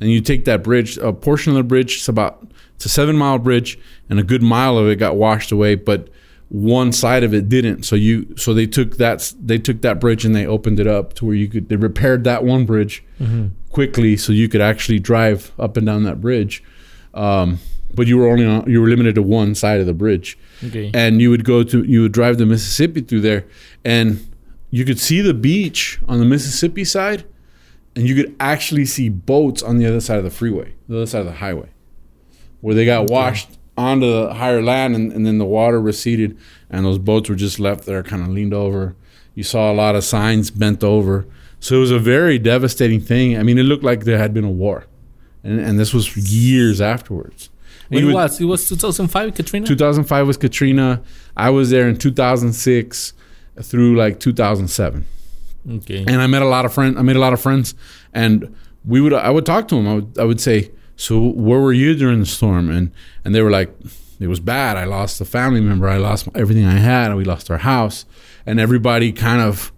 and 0.00 0.10
you 0.10 0.20
take 0.20 0.44
that 0.44 0.62
bridge. 0.62 0.96
A 0.98 1.12
portion 1.12 1.52
of 1.52 1.56
the 1.56 1.62
bridge, 1.62 1.96
it's 1.96 2.08
about 2.08 2.51
it's 2.82 2.86
a 2.86 2.94
seven 2.94 3.16
mile 3.16 3.38
bridge, 3.38 3.78
and 4.10 4.18
a 4.18 4.24
good 4.24 4.42
mile 4.42 4.76
of 4.76 4.88
it 4.88 4.96
got 4.96 5.14
washed 5.14 5.52
away, 5.52 5.76
but 5.76 6.08
one 6.48 6.90
side 6.90 7.22
of 7.22 7.32
it 7.32 7.48
didn't. 7.48 7.84
So 7.84 7.94
you 7.94 8.36
so 8.36 8.52
they 8.52 8.66
took 8.66 8.96
that 8.96 9.32
they 9.40 9.56
took 9.56 9.82
that 9.82 10.00
bridge 10.00 10.24
and 10.24 10.34
they 10.34 10.44
opened 10.44 10.80
it 10.80 10.88
up 10.88 11.14
to 11.14 11.24
where 11.24 11.36
you 11.36 11.46
could 11.46 11.68
they 11.68 11.76
repaired 11.76 12.24
that 12.24 12.42
one 12.42 12.66
bridge 12.66 13.04
mm-hmm. 13.20 13.48
quickly 13.70 14.16
so 14.16 14.32
you 14.32 14.48
could 14.48 14.60
actually 14.60 14.98
drive 14.98 15.52
up 15.60 15.76
and 15.76 15.86
down 15.86 16.02
that 16.02 16.20
bridge. 16.20 16.64
Um, 17.14 17.60
but 17.94 18.08
you 18.08 18.18
were 18.18 18.28
only 18.28 18.46
on, 18.46 18.68
you 18.68 18.80
were 18.80 18.88
limited 18.88 19.14
to 19.14 19.22
one 19.22 19.54
side 19.54 19.78
of 19.78 19.86
the 19.86 19.94
bridge, 19.94 20.36
Okay. 20.64 20.90
and 20.92 21.20
you 21.20 21.30
would 21.30 21.44
go 21.44 21.62
to 21.62 21.84
you 21.84 22.02
would 22.02 22.12
drive 22.12 22.36
the 22.36 22.46
Mississippi 22.46 23.02
through 23.02 23.20
there, 23.20 23.44
and 23.84 24.28
you 24.70 24.84
could 24.84 24.98
see 24.98 25.20
the 25.20 25.34
beach 25.34 26.00
on 26.08 26.18
the 26.18 26.24
Mississippi 26.24 26.84
side, 26.84 27.24
and 27.94 28.08
you 28.08 28.16
could 28.16 28.34
actually 28.40 28.86
see 28.86 29.08
boats 29.08 29.62
on 29.62 29.78
the 29.78 29.86
other 29.86 30.00
side 30.00 30.18
of 30.18 30.24
the 30.24 30.30
freeway, 30.30 30.74
the 30.88 30.96
other 30.96 31.06
side 31.06 31.20
of 31.20 31.26
the 31.26 31.34
highway, 31.34 31.68
where 32.62 32.74
they 32.74 32.86
got 32.86 33.10
washed 33.10 33.58
onto 33.76 34.10
the 34.10 34.34
higher 34.34 34.62
land, 34.62 34.94
and, 34.96 35.12
and 35.12 35.26
then 35.26 35.36
the 35.36 35.44
water 35.44 35.78
receded, 35.78 36.38
and 36.70 36.86
those 36.86 36.98
boats 36.98 37.28
were 37.28 37.34
just 37.34 37.60
left 37.60 37.84
there, 37.84 38.02
kind 38.02 38.22
of 38.22 38.28
leaned 38.28 38.54
over. 38.54 38.96
You 39.34 39.42
saw 39.42 39.70
a 39.70 39.74
lot 39.74 39.94
of 39.94 40.04
signs 40.04 40.50
bent 40.50 40.82
over. 40.82 41.26
So 41.60 41.76
it 41.76 41.80
was 41.80 41.90
a 41.90 41.98
very 41.98 42.38
devastating 42.38 43.00
thing. 43.00 43.38
I 43.38 43.42
mean, 43.42 43.58
it 43.58 43.62
looked 43.64 43.84
like 43.84 44.04
there 44.04 44.18
had 44.18 44.32
been 44.34 44.44
a 44.44 44.50
war, 44.50 44.86
and, 45.44 45.60
and 45.60 45.78
this 45.78 45.92
was 45.92 46.16
years 46.32 46.80
afterwards. 46.80 47.50
It 47.90 48.04
would- 48.04 48.14
was? 48.14 48.40
It 48.40 48.46
was 48.46 48.68
2005, 48.68 49.34
Katrina? 49.34 49.66
2005 49.66 50.26
was 50.26 50.36
Katrina. 50.36 51.02
I 51.36 51.50
was 51.50 51.70
there 51.70 51.88
in 51.88 51.96
2006 51.98 53.12
through 53.60 53.96
like 53.96 54.18
2007, 54.18 55.04
okay. 55.72 56.04
and 56.06 56.22
I 56.22 56.26
met 56.26 56.42
a 56.42 56.48
lot 56.48 56.64
of 56.64 56.72
friends. 56.72 56.96
I 56.96 57.02
made 57.02 57.16
a 57.16 57.20
lot 57.20 57.32
of 57.32 57.40
friends, 57.40 57.74
and 58.14 58.54
we 58.84 59.00
would 59.00 59.12
I 59.12 59.30
would 59.30 59.44
talk 59.44 59.68
to 59.68 59.74
them. 59.74 59.86
I 59.86 59.94
would 59.94 60.18
I 60.18 60.24
would 60.24 60.40
say, 60.40 60.70
"So 60.96 61.20
where 61.20 61.60
were 61.60 61.72
you 61.72 61.94
during 61.94 62.20
the 62.20 62.26
storm?" 62.26 62.70
And 62.70 62.90
and 63.24 63.34
they 63.34 63.42
were 63.42 63.50
like, 63.50 63.74
"It 64.20 64.28
was 64.28 64.40
bad. 64.40 64.76
I 64.76 64.84
lost 64.84 65.20
a 65.20 65.24
family 65.24 65.60
member. 65.60 65.88
I 65.88 65.98
lost 65.98 66.28
everything 66.34 66.64
I 66.64 66.78
had. 66.78 67.14
We 67.14 67.24
lost 67.24 67.50
our 67.50 67.58
house." 67.58 68.04
And 68.46 68.58
everybody 68.58 69.12
kind 69.12 69.40
of 69.40 69.72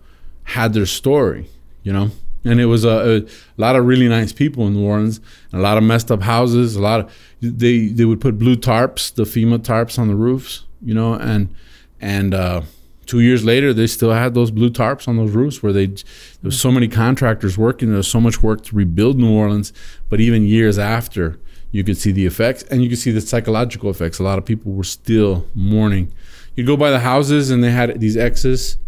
had 0.45 0.73
their 0.73 0.87
story, 0.87 1.49
you 1.83 1.93
know. 1.93 2.11
And 2.47 2.61
it 2.61 2.67
was 2.67 2.85
a, 2.85 3.19
a 3.19 3.27
lot 3.57 3.75
of 3.75 3.87
really 3.87 4.09
nice 4.09 4.33
people 4.33 4.67
in 4.67 4.75
New 4.75 4.85
Orleans, 4.85 5.21
a 5.53 5.59
lot 5.59 5.79
of 5.79 5.85
messed 5.85 6.11
up 6.11 6.23
houses. 6.23 6.77
A 6.77 6.81
lot 6.81 7.01
of 7.01 7.13
they 7.41 7.89
they 7.89 8.05
would 8.05 8.21
put 8.21 8.39
blue 8.39 8.57
tarps, 8.57 9.15
the 9.15 9.25
FEMA 9.25 9.59
tarps, 9.59 9.99
on 9.99 10.09
the 10.09 10.15
roofs, 10.15 10.65
you 10.83 10.95
know, 10.95 11.15
and 11.15 11.55
and 12.01 12.35
uh, 12.35 12.63
two 13.07 13.21
years 13.21 13.45
later 13.45 13.73
they 13.73 13.87
still 13.87 14.13
had 14.13 14.35
those 14.35 14.51
blue 14.51 14.71
tarps 14.71 15.07
on 15.09 15.17
those 15.17 15.31
roofs 15.33 15.63
where 15.63 15.73
they 15.73 15.87
there 15.87 16.03
was 16.43 16.61
so 16.61 16.71
many 16.73 16.89
contractors 16.89 17.57
working. 17.59 17.89
There 17.89 17.97
was 17.99 18.09
so 18.09 18.21
much 18.21 18.43
work 18.43 18.63
to 18.65 18.77
rebuild 18.77 19.19
New 19.19 19.31
Orleans, 19.33 19.73
but 20.09 20.21
even 20.21 20.47
years 20.47 20.79
after, 20.79 21.39
you 21.71 21.83
could 21.85 21.97
see 21.97 22.13
the 22.13 22.25
effects, 22.27 22.63
and 22.65 22.83
you 22.83 22.89
could 22.89 22.99
see 22.99 23.11
the 23.11 23.21
psychological 23.21 23.91
effects. 23.91 24.19
A 24.19 24.23
lot 24.23 24.39
of 24.39 24.45
people 24.45 24.73
were 24.73 24.85
still 24.85 25.47
mourning. 25.55 26.13
You 26.55 26.65
go 26.65 26.77
by 26.77 26.91
the 26.91 27.01
houses, 27.01 27.51
and 27.51 27.65
they 27.65 27.71
had 27.73 27.99
these 28.01 28.17
X's 28.17 28.79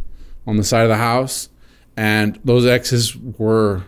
on 0.47 0.57
the 0.57 0.63
side 0.65 0.83
of 0.83 0.89
the 0.89 0.97
house, 0.97 1.49
and 1.97 2.39
those 2.45 2.65
X's 2.67 3.17
were 3.17 3.83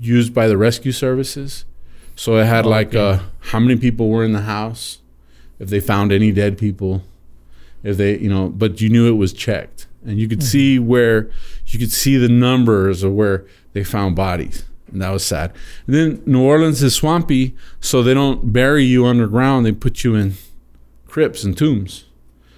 used 0.00 0.34
by 0.34 0.48
the 0.48 0.56
rescue 0.58 0.92
services. 0.92 1.64
So 2.14 2.36
it 2.36 2.44
had 2.44 2.66
like 2.66 2.88
Okay. 2.88 2.98
uh, 2.98 3.18
how 3.40 3.58
many 3.58 3.76
people 3.76 4.10
were 4.10 4.22
in 4.24 4.32
the 4.32 4.42
house, 4.42 4.98
if 5.58 5.70
they 5.70 5.80
found 5.80 6.12
any 6.12 6.30
dead 6.32 6.58
people, 6.58 7.02
if 7.82 7.96
they, 7.96 8.18
you 8.18 8.28
know, 8.28 8.48
but 8.48 8.80
you 8.80 8.88
knew 8.88 9.08
it 9.08 9.16
was 9.16 9.32
checked, 9.32 9.86
and 10.04 10.18
you 10.18 10.28
could 10.28 10.42
see 10.42 10.78
where 10.78 11.30
you 11.66 11.78
could 11.78 11.92
see 11.92 12.16
the 12.16 12.28
numbers 12.28 13.02
of 13.02 13.12
where 13.12 13.46
they 13.72 13.84
found 13.84 14.16
bodies, 14.16 14.64
and 14.90 15.02
that 15.02 15.10
was 15.10 15.24
sad. 15.24 15.52
And 15.86 15.94
then 15.94 16.22
New 16.26 16.42
Orleans 16.42 16.82
is 16.82 16.94
swampy, 16.94 17.56
so 17.80 18.02
they 18.02 18.14
don't 18.14 18.52
bury 18.52 18.84
you 18.84 19.06
underground; 19.06 19.66
they 19.66 19.72
put 19.72 20.04
you 20.04 20.14
in 20.14 20.34
crypts 21.06 21.44
and 21.44 21.56
tombs. 21.56 22.04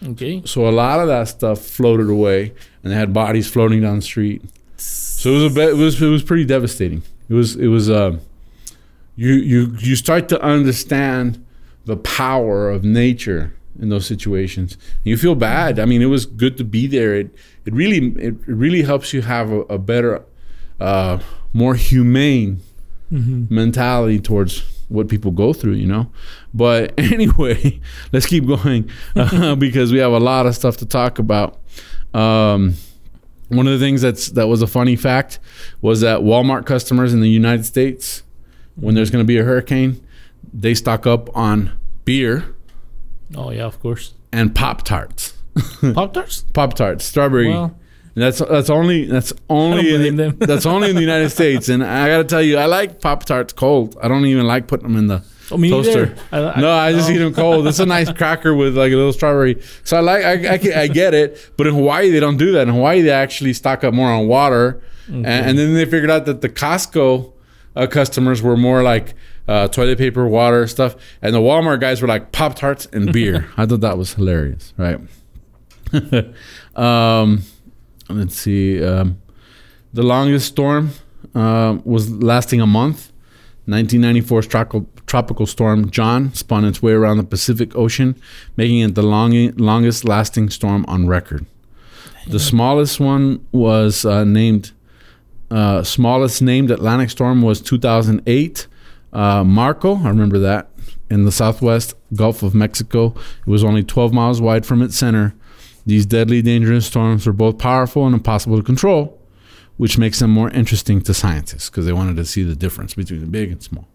Okay. 0.05 0.43
So 0.45 0.69
a 0.69 0.71
lot 0.71 1.01
of 1.01 1.09
that 1.09 1.29
stuff 1.29 1.61
floated 1.61 2.11
away, 2.11 2.53
and 2.83 2.93
they 2.93 2.97
had 2.97 3.13
bodies 3.13 3.49
floating 3.49 3.81
down 3.81 3.97
the 3.97 4.03
street. 4.03 4.43
So 4.77 5.31
it 5.31 5.35
was 5.35 5.53
a 5.53 5.55
bit, 5.55 5.69
it 5.71 5.77
was 5.77 6.01
it 6.01 6.09
was 6.09 6.23
pretty 6.23 6.45
devastating. 6.45 7.03
It 7.29 7.35
was 7.35 7.57
it 7.57 7.69
was 7.69 7.89
uh, 7.89 8.19
you 9.17 9.33
you 9.33 9.77
you 9.81 9.97
start 9.97 10.29
to 10.29 10.41
understand 10.43 11.45
the 11.87 11.97
power 11.97 12.71
of 12.71 12.85
nature 12.85 13.55
in 13.81 13.89
those 13.89 14.07
situations. 14.07 14.77
You 15.03 15.17
feel 15.17 15.35
bad. 15.35 15.79
I 15.79 15.85
mean, 15.85 16.03
it 16.03 16.07
was 16.07 16.27
good 16.27 16.57
to 16.59 16.65
be 16.65 16.87
there. 16.87 17.15
It 17.15 17.35
it 17.65 17.75
really 17.75 18.09
it 18.23 18.35
really 18.47 18.83
helps 18.83 19.13
you 19.13 19.23
have 19.23 19.51
a, 19.51 19.61
a 19.63 19.79
better, 19.79 20.25
uh, 20.81 21.19
more 21.53 21.75
humane 21.75 22.61
mentality 23.51 24.19
towards 24.19 24.63
what 24.89 25.09
people 25.09 25.31
go 25.31 25.53
through. 25.53 25.75
You 25.75 25.87
know. 25.87 26.11
But 26.53 26.95
anyway, 26.99 27.81
let's 28.13 28.27
keep 28.27 28.47
going 28.47 28.91
uh, 29.17 29.57
because 29.57 29.93
we 29.93 29.99
have 29.99 30.13
a 30.13 30.21
lot 30.21 30.47
of 30.47 30.55
stuff 30.55 30.77
to 30.79 30.87
talk 30.87 31.19
about. 31.19 31.61
Um, 32.13 32.75
one 33.49 33.67
of 33.67 33.79
the 33.79 33.85
things 33.85 34.01
that's 34.01 34.31
that 34.31 34.47
was 34.47 34.63
a 34.63 34.67
funny 34.67 34.97
fact 34.97 35.39
was 35.81 36.01
that 36.01 36.21
Walmart 36.21 36.65
customers 36.65 37.13
in 37.13 37.21
the 37.21 37.29
United 37.29 37.65
States, 37.65 38.23
when 38.77 38.95
there's 38.95 39.11
going 39.11 39.23
to 39.23 39.27
be 39.27 39.39
a 39.39 39.45
hurricane, 39.45 40.05
they 40.53 40.75
stock 40.75 41.07
up 41.07 41.35
on 41.37 41.77
beer 42.05 42.54
Oh 43.37 43.51
yeah, 43.51 43.65
of 43.65 43.81
course. 43.81 44.15
and 44.33 44.55
Pop 44.55 44.83
Tarts. 44.85 45.35
Pop 45.95 46.13
tarts. 46.15 46.43
Pop 46.53 46.75
Tarts, 46.75 47.05
strawberry. 47.05 47.49
Well, 47.49 47.77
that's 48.15 48.39
that's 48.39 48.71
only 48.71 49.05
that's 49.07 49.33
only 49.49 49.95
in 49.95 50.03
the, 50.03 50.11
them. 50.11 50.37
that's 50.39 50.67
only 50.67 50.91
in 50.91 50.97
the 50.97 51.03
United 51.03 51.31
States. 51.31 51.69
And 51.69 51.83
I 51.83 52.09
got 52.09 52.19
to 52.19 52.25
tell 52.25 52.43
you, 52.43 52.57
I 52.59 52.67
like 52.67 53.01
Pop 53.01 53.25
Tarts 53.25 53.53
cold. 53.53 53.97
I 54.03 54.09
don't 54.09 54.25
even 54.27 54.47
like 54.47 54.67
putting 54.67 54.87
them 54.89 54.97
in 54.97 55.07
the 55.09 55.25
oh, 55.51 55.57
me 55.57 55.71
toaster. 55.71 56.15
neither. 56.33 56.61
no, 56.61 56.71
I 56.71 56.93
just 56.93 57.09
no. 57.09 57.15
eat 57.15 57.19
them 57.19 57.35
cold. 57.35 57.67
It's 57.67 57.81
a 57.81 57.87
nice 57.87 58.13
cracker 58.13 58.55
with 58.55 58.77
like 58.77 58.93
a 58.93 58.97
little 58.97 59.13
strawberry. 59.13 59.61
So 59.83 59.97
I 59.97 60.01
like, 60.01 60.25
I, 60.25 60.55
I, 60.55 60.57
get- 60.59 60.77
I 60.77 60.87
get 60.89 61.15
it. 61.15 61.53
But 61.57 61.67
in 61.67 61.75
Hawaii, 61.75 62.11
they 62.11 62.21
don't 62.21 62.37
do 62.37 62.53
that. 62.53 62.69
In 62.69 62.75
Hawaii, 62.75 63.03
they 63.03 63.11
actually 63.11 63.53
stock 63.53 63.83
up 63.85 63.95
more 63.95 64.09
on 64.11 64.29
water. 64.29 64.83
And, 65.07 65.27
and 65.27 65.59
then 65.59 65.75
they 65.75 65.85
figured 65.85 66.11
out 66.11 66.25
that 66.27 66.41
the 66.41 66.49
Costco 66.49 67.33
uh, 67.77 67.87
customers 67.87 68.41
were 68.41 68.57
more 68.57 68.83
like 68.83 69.15
uh, 69.47 69.69
toilet 69.69 69.99
paper, 69.99 70.27
water, 70.27 70.67
stuff. 70.67 70.97
And 71.23 71.35
the 71.35 71.41
Walmart 71.41 71.81
guys 71.81 72.01
were 72.01 72.09
like 72.09 72.33
Pop 72.33 72.55
Tarts 72.57 72.87
and 72.93 73.13
beer. 73.13 73.51
I 73.57 73.67
thought 73.67 73.81
that 73.81 73.99
was 73.99 74.15
hilarious, 74.15 74.73
right? 74.77 75.01
um, 76.77 77.43
let's 78.09 78.37
see. 78.37 78.85
Um, 78.85 79.21
the 79.93 80.03
longest 80.03 80.49
storm 80.49 80.91
uh, 81.35 81.79
was 81.85 82.11
lasting 82.11 82.61
a 82.61 82.67
month. 82.67 83.13
1994's 83.69 84.47
tropical, 84.47 84.87
tropical 85.07 85.47
storm 85.47 85.91
John 85.91 86.35
spun 86.35 86.65
its 86.65 86.83
way 86.83 86.93
around 86.93 87.17
the 87.17 87.25
Pacific 87.25 87.75
Ocean, 87.77 88.15
making 88.57 88.81
it 88.81 88.95
the 88.95 89.03
long, 89.03 89.33
longest 89.57 90.05
lasting 90.05 90.51
storm 90.51 90.85
on 90.87 91.07
record. 91.07 91.47
The 92.27 92.41
smallest 92.41 93.01
one 93.01 93.47
was 93.53 94.05
uh, 94.05 94.25
named, 94.25 94.73
uh, 95.51 95.83
smallest 95.83 96.43
named 96.43 96.71
Atlantic 96.71 97.11
storm 97.11 97.43
was 97.43 97.61
2008. 97.61 98.67
Uh, 99.15 99.45
Marco, 99.45 99.97
I 99.97 100.09
remember 100.09 100.39
that, 100.41 100.71
in 101.09 101.25
the 101.25 101.33
southwest 101.33 101.95
Gulf 102.15 102.43
of 102.43 102.55
Mexico. 102.55 103.15
It 103.47 103.51
was 103.51 103.63
only 103.65 103.83
12 103.85 104.13
miles 104.13 104.41
wide 104.41 104.67
from 104.67 104.83
its 104.83 104.97
center. 104.97 105.35
These 105.87 106.07
deadly, 106.07 106.43
dangerous 106.43 106.87
storms 106.87 107.27
were 107.27 107.33
both 107.33 107.59
powerful 107.59 108.07
and 108.07 108.15
impossible 108.15 108.57
to 108.57 108.63
control, 108.63 109.21
which 109.77 109.99
makes 109.99 110.19
them 110.19 110.31
more 110.31 110.51
interesting 110.51 111.01
to 111.03 111.15
scientists 111.15 111.71
because 111.71 111.87
they 111.87 111.93
wanted 111.93 112.17
to 112.17 112.25
see 112.25 112.43
the 112.43 112.57
difference 112.57 112.95
between 112.95 113.21
the 113.21 113.27
big 113.27 113.53
and 113.53 113.63
small. 113.63 113.87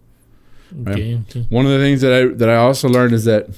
Okay, 0.88 1.20
okay. 1.30 1.48
One 1.50 1.66
of 1.66 1.72
the 1.72 1.80
things 1.80 2.02
that 2.02 2.14
I 2.14 2.28
that 2.36 2.48
I 2.48 2.58
also 2.58 2.88
learned 2.88 3.14
is 3.14 3.26
that 3.26 3.50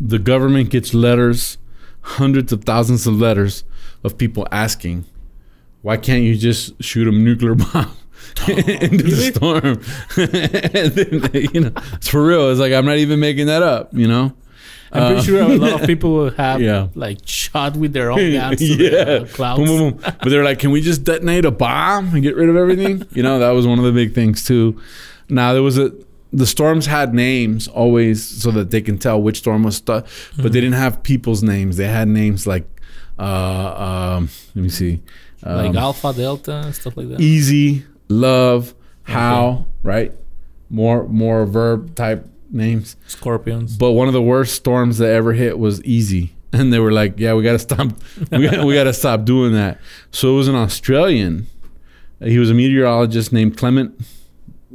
the 0.00 0.18
government 0.18 0.70
gets 0.70 0.92
letters, 0.92 1.58
hundreds 2.00 2.52
of 2.52 2.64
thousands 2.64 3.06
of 3.06 3.14
letters 3.14 3.62
of 4.02 4.18
people 4.18 4.48
asking, 4.50 5.04
"Why 5.82 5.96
can't 5.96 6.24
you 6.24 6.36
just 6.36 6.82
shoot 6.82 7.06
a 7.06 7.12
nuclear 7.12 7.54
bomb?" 7.72 7.96
into 8.48 9.04
the 9.04 9.32
storm. 9.34 9.80
And 10.16 10.92
then, 11.32 11.48
you 11.54 11.60
know 11.60 11.72
it's 11.94 12.08
for 12.08 12.24
real. 12.24 12.50
It's 12.50 12.60
like 12.60 12.72
i'm 12.72 12.84
not 12.86 12.96
even 12.98 13.20
making 13.20 13.46
that 13.46 13.62
up 13.62 13.92
you 13.94 14.06
know? 14.08 14.32
I'm 14.94 15.06
pretty 15.06 15.20
Uh, 15.20 15.22
sure 15.22 15.42
a 15.42 15.56
lot 15.56 15.80
of 15.80 15.86
people 15.92 16.30
have 16.32 16.60
Yeah. 16.60 16.88
like 16.94 17.18
shot 17.24 17.76
with 17.76 17.92
their 17.94 18.10
own 18.12 18.32
guns 18.32 18.58
to 18.58 18.64
yeah 18.66 19.04
the 19.04 19.22
uh, 19.22 19.26
clouds. 19.28 19.58
boom, 19.60 19.66
boom, 19.68 19.90
boom. 19.92 20.00
but 20.20 20.28
they're 20.28 20.44
like 20.44 20.58
can 20.58 20.70
we 20.70 20.80
just 20.80 21.04
detonate 21.04 21.44
a 21.44 21.50
bomb 21.50 22.12
and 22.14 22.22
get 22.22 22.36
rid 22.36 22.48
of 22.48 22.56
everything? 22.56 23.06
You 23.12 23.22
know 23.22 23.38
that 23.38 23.50
was 23.52 23.66
one 23.66 23.78
of 23.78 23.84
the 23.84 23.92
big 23.92 24.14
things 24.14 24.44
too. 24.44 24.80
Now 25.28 25.52
there 25.54 25.62
was 25.62 25.78
a 25.78 25.92
the 26.34 26.46
storms 26.46 26.86
had 26.86 27.12
names 27.14 27.68
always 27.68 28.22
so 28.26 28.50
that 28.52 28.70
they 28.70 28.80
can 28.80 28.96
tell 28.98 29.20
which 29.20 29.38
storm 29.38 29.62
was 29.62 29.76
stuck 29.76 30.06
but 30.36 30.52
they 30.52 30.60
didn't 30.60 30.74
have 30.86 31.02
people's 31.02 31.42
names. 31.42 31.76
They 31.76 31.86
had 31.88 32.08
names 32.08 32.46
like 32.46 32.66
uh 33.18 34.16
um 34.16 34.28
let 34.54 34.62
me 34.62 34.68
see. 34.68 35.00
Like 35.44 35.70
um, 35.70 35.76
Alpha, 35.76 36.12
Delta, 36.12 36.52
and 36.66 36.74
stuff 36.74 36.96
like 36.96 37.08
that. 37.08 37.20
easy 37.20 37.84
love 38.12 38.74
how 39.04 39.66
right? 39.82 40.12
More 40.70 41.06
more 41.08 41.44
verb 41.46 41.94
type 41.94 42.26
names. 42.50 42.96
Scorpions. 43.06 43.76
but 43.76 43.92
one 43.92 44.08
of 44.08 44.14
the 44.14 44.22
worst 44.22 44.54
storms 44.54 44.98
that 44.98 45.10
ever 45.10 45.32
hit 45.32 45.58
was 45.58 45.82
easy. 45.84 46.34
And 46.54 46.70
they 46.70 46.78
were 46.78 46.92
like 46.92 47.18
yeah 47.18 47.32
we 47.32 47.42
gotta 47.42 47.58
stop 47.58 47.88
we 48.30 48.46
gotta, 48.46 48.66
we 48.66 48.74
gotta 48.74 48.92
stop 48.92 49.24
doing 49.24 49.54
that. 49.54 49.80
So 50.10 50.34
it 50.34 50.36
was 50.36 50.48
an 50.48 50.54
australian. 50.54 51.46
He 52.20 52.38
was 52.38 52.50
a 52.50 52.54
meteorologist 52.54 53.32
named 53.32 53.56
clement 53.56 53.98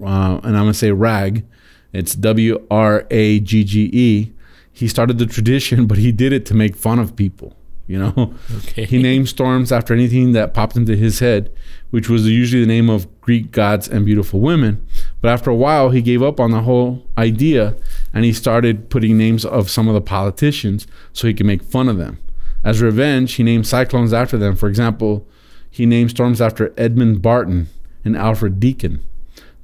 uh, 0.03 0.39
and 0.43 0.57
i'm 0.57 0.63
gonna 0.63 0.73
say 0.73 0.91
rag. 0.91 1.45
It's 1.93 2.15
w-r-a-g-g-e 2.15 4.33
he 4.71 4.87
started 4.87 5.17
the 5.17 5.25
tradition 5.25 5.87
but 5.87 5.97
he 5.97 6.11
did 6.11 6.33
it 6.33 6.45
to 6.47 6.53
make 6.53 6.75
fun 6.75 6.99
of 6.99 7.15
people 7.15 7.55
you 7.87 7.97
know 7.97 8.33
Okay. 8.57 8.85
he 8.85 9.01
named 9.01 9.29
storms 9.29 9.71
after 9.71 9.93
anything 9.93 10.33
that 10.33 10.53
popped 10.53 10.75
into 10.75 10.95
his 10.95 11.19
head, 11.19 11.51
which 11.89 12.09
was 12.09 12.27
usually 12.27 12.61
the 12.61 12.67
name 12.67 12.89
of 12.89 13.07
Greek 13.21 13.51
gods 13.51 13.87
and 13.87 14.05
beautiful 14.05 14.39
women. 14.41 14.85
But 15.21 15.29
after 15.29 15.49
a 15.49 15.55
while, 15.55 15.89
he 15.91 16.01
gave 16.01 16.21
up 16.21 16.39
on 16.39 16.51
the 16.51 16.61
whole 16.61 17.05
idea 17.17 17.75
and 18.13 18.25
he 18.25 18.33
started 18.33 18.89
putting 18.89 19.17
names 19.17 19.45
of 19.45 19.69
some 19.69 19.87
of 19.87 19.93
the 19.93 20.01
politicians 20.01 20.85
so 21.13 21.27
he 21.27 21.33
could 21.33 21.45
make 21.45 21.63
fun 21.63 21.87
of 21.89 21.97
them. 21.97 22.19
As 22.63 22.81
revenge, 22.81 23.33
he 23.35 23.43
named 23.43 23.65
cyclones 23.67 24.11
after 24.13 24.37
them. 24.37 24.55
For 24.55 24.67
example, 24.67 25.25
he 25.69 25.85
named 25.85 26.09
storms 26.11 26.41
after 26.41 26.73
Edmund 26.77 27.21
Barton 27.21 27.67
and 28.03 28.17
Alfred 28.17 28.59
Deakin, 28.59 28.99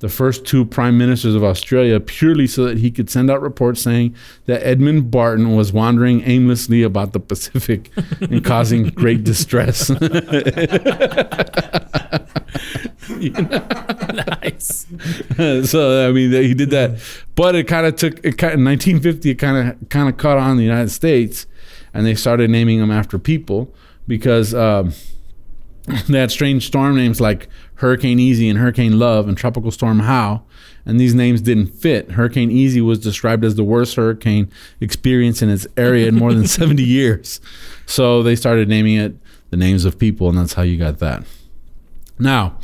the 0.03 0.09
first 0.09 0.45
two 0.45 0.65
prime 0.65 0.97
ministers 0.97 1.33
of 1.33 1.45
Australia, 1.45 1.97
purely 1.97 2.45
so 2.45 2.65
that 2.65 2.77
he 2.79 2.91
could 2.91 3.09
send 3.09 3.31
out 3.31 3.41
reports 3.41 3.81
saying 3.81 4.13
that 4.47 4.61
Edmund 4.61 5.09
Barton 5.09 5.55
was 5.55 5.71
wandering 5.71 6.21
aimlessly 6.25 6.83
about 6.83 7.13
the 7.13 7.21
Pacific 7.21 7.89
and 8.19 8.43
causing 8.43 8.89
great 8.89 9.23
distress. 9.23 9.89
nice. 14.41 14.87
so 15.71 16.09
I 16.09 16.11
mean, 16.11 16.33
he 16.33 16.53
did 16.53 16.71
that, 16.71 16.99
but 17.35 17.55
it 17.55 17.69
kind 17.69 17.87
of 17.87 17.95
took 17.95 18.15
it. 18.25 18.37
Kind 18.37 18.55
in 18.55 18.65
1950, 18.65 19.29
it 19.29 19.35
kind 19.35 19.69
of 19.69 19.87
kind 19.87 20.09
of 20.09 20.17
caught 20.17 20.37
on 20.37 20.51
in 20.51 20.57
the 20.57 20.63
United 20.63 20.89
States, 20.89 21.47
and 21.93 22.05
they 22.05 22.15
started 22.15 22.49
naming 22.49 22.81
them 22.81 22.91
after 22.91 23.17
people 23.17 23.73
because 24.05 24.53
um, 24.53 24.91
they 26.09 26.19
had 26.19 26.29
strange 26.29 26.67
storm 26.67 26.97
names 26.97 27.21
like 27.21 27.47
Hurricane 27.75 28.19
Easy 28.19 28.49
and 28.49 28.59
Hurricane 28.59 28.99
Love 28.99 29.27
and 29.27 29.37
Tropical 29.37 29.71
Storm 29.71 29.99
How, 29.99 30.43
and 30.85 30.99
these 30.99 31.13
names 31.13 31.41
didn't 31.41 31.67
fit. 31.67 32.11
Hurricane 32.11 32.51
Easy 32.51 32.81
was 32.81 32.99
described 32.99 33.43
as 33.43 33.55
the 33.55 33.63
worst 33.63 33.95
hurricane 33.95 34.51
experience 34.79 35.41
in 35.41 35.49
its 35.49 35.67
area 35.77 36.07
in 36.07 36.15
more 36.15 36.33
than 36.33 36.47
70 36.47 36.83
years, 36.83 37.41
so 37.85 38.23
they 38.23 38.35
started 38.35 38.69
naming 38.69 38.95
it 38.95 39.15
the 39.49 39.57
names 39.57 39.85
of 39.85 39.99
people, 39.99 40.29
and 40.29 40.37
that's 40.37 40.53
how 40.53 40.63
you 40.63 40.77
got 40.77 40.99
that. 40.99 41.23
Now, 42.17 42.57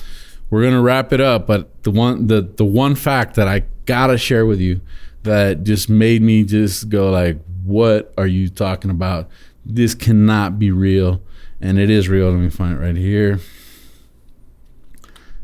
we're 0.50 0.63
gonna 0.63 0.82
wrap 0.82 1.13
it 1.13 1.22
up, 1.22 1.45
but 1.45 1.84
the 1.84 1.91
one 1.91 2.28
the 2.28 2.41
the 2.41 2.65
one 2.65 2.95
fact 2.95 3.36
that 3.36 3.48
I 3.48 3.63
gotta 3.86 4.17
share 4.17 4.45
with 4.45 4.60
you 4.60 4.82
that 5.24 5.63
just 5.63 5.89
made 5.89 6.22
me 6.22 6.43
just 6.43 6.89
go 6.89 7.12
like, 7.12 7.39
"What 7.63 8.13
are 8.17 8.28
you 8.28 8.50
talking 8.50 8.89
about? 8.89 9.30
This 9.65 9.93
cannot 9.93 10.58
be 10.58 10.72
real." 10.72 11.22
And 11.62 11.78
it 11.78 11.89
is 11.89 12.08
real. 12.08 12.32
Let 12.32 12.39
me 12.39 12.50
find 12.50 12.74
it 12.74 12.82
right 12.82 12.95
here. 12.95 13.39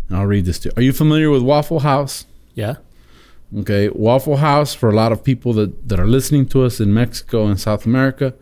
And 0.08 0.18
I'll 0.18 0.26
read 0.26 0.46
this 0.46 0.60
to 0.60 0.70
you. 0.70 0.74
Are 0.78 0.82
you 0.82 0.94
familiar 0.94 1.30
with 1.30 1.42
Waffle 1.42 1.80
House? 1.80 2.26
Yeah. 2.54 2.76
Okay, 3.58 3.90
Waffle 3.90 4.38
House 4.38 4.74
for 4.74 4.90
a 4.90 4.94
lot 4.94 5.12
of 5.12 5.24
people 5.24 5.54
that, 5.54 5.88
that 5.88 6.00
are 6.00 6.08
listening 6.08 6.46
to 6.48 6.64
us 6.64 6.80
in 6.80 6.94
Mexico 6.94 7.46
and 7.46 7.60
South 7.60 7.86
America, 7.86 8.34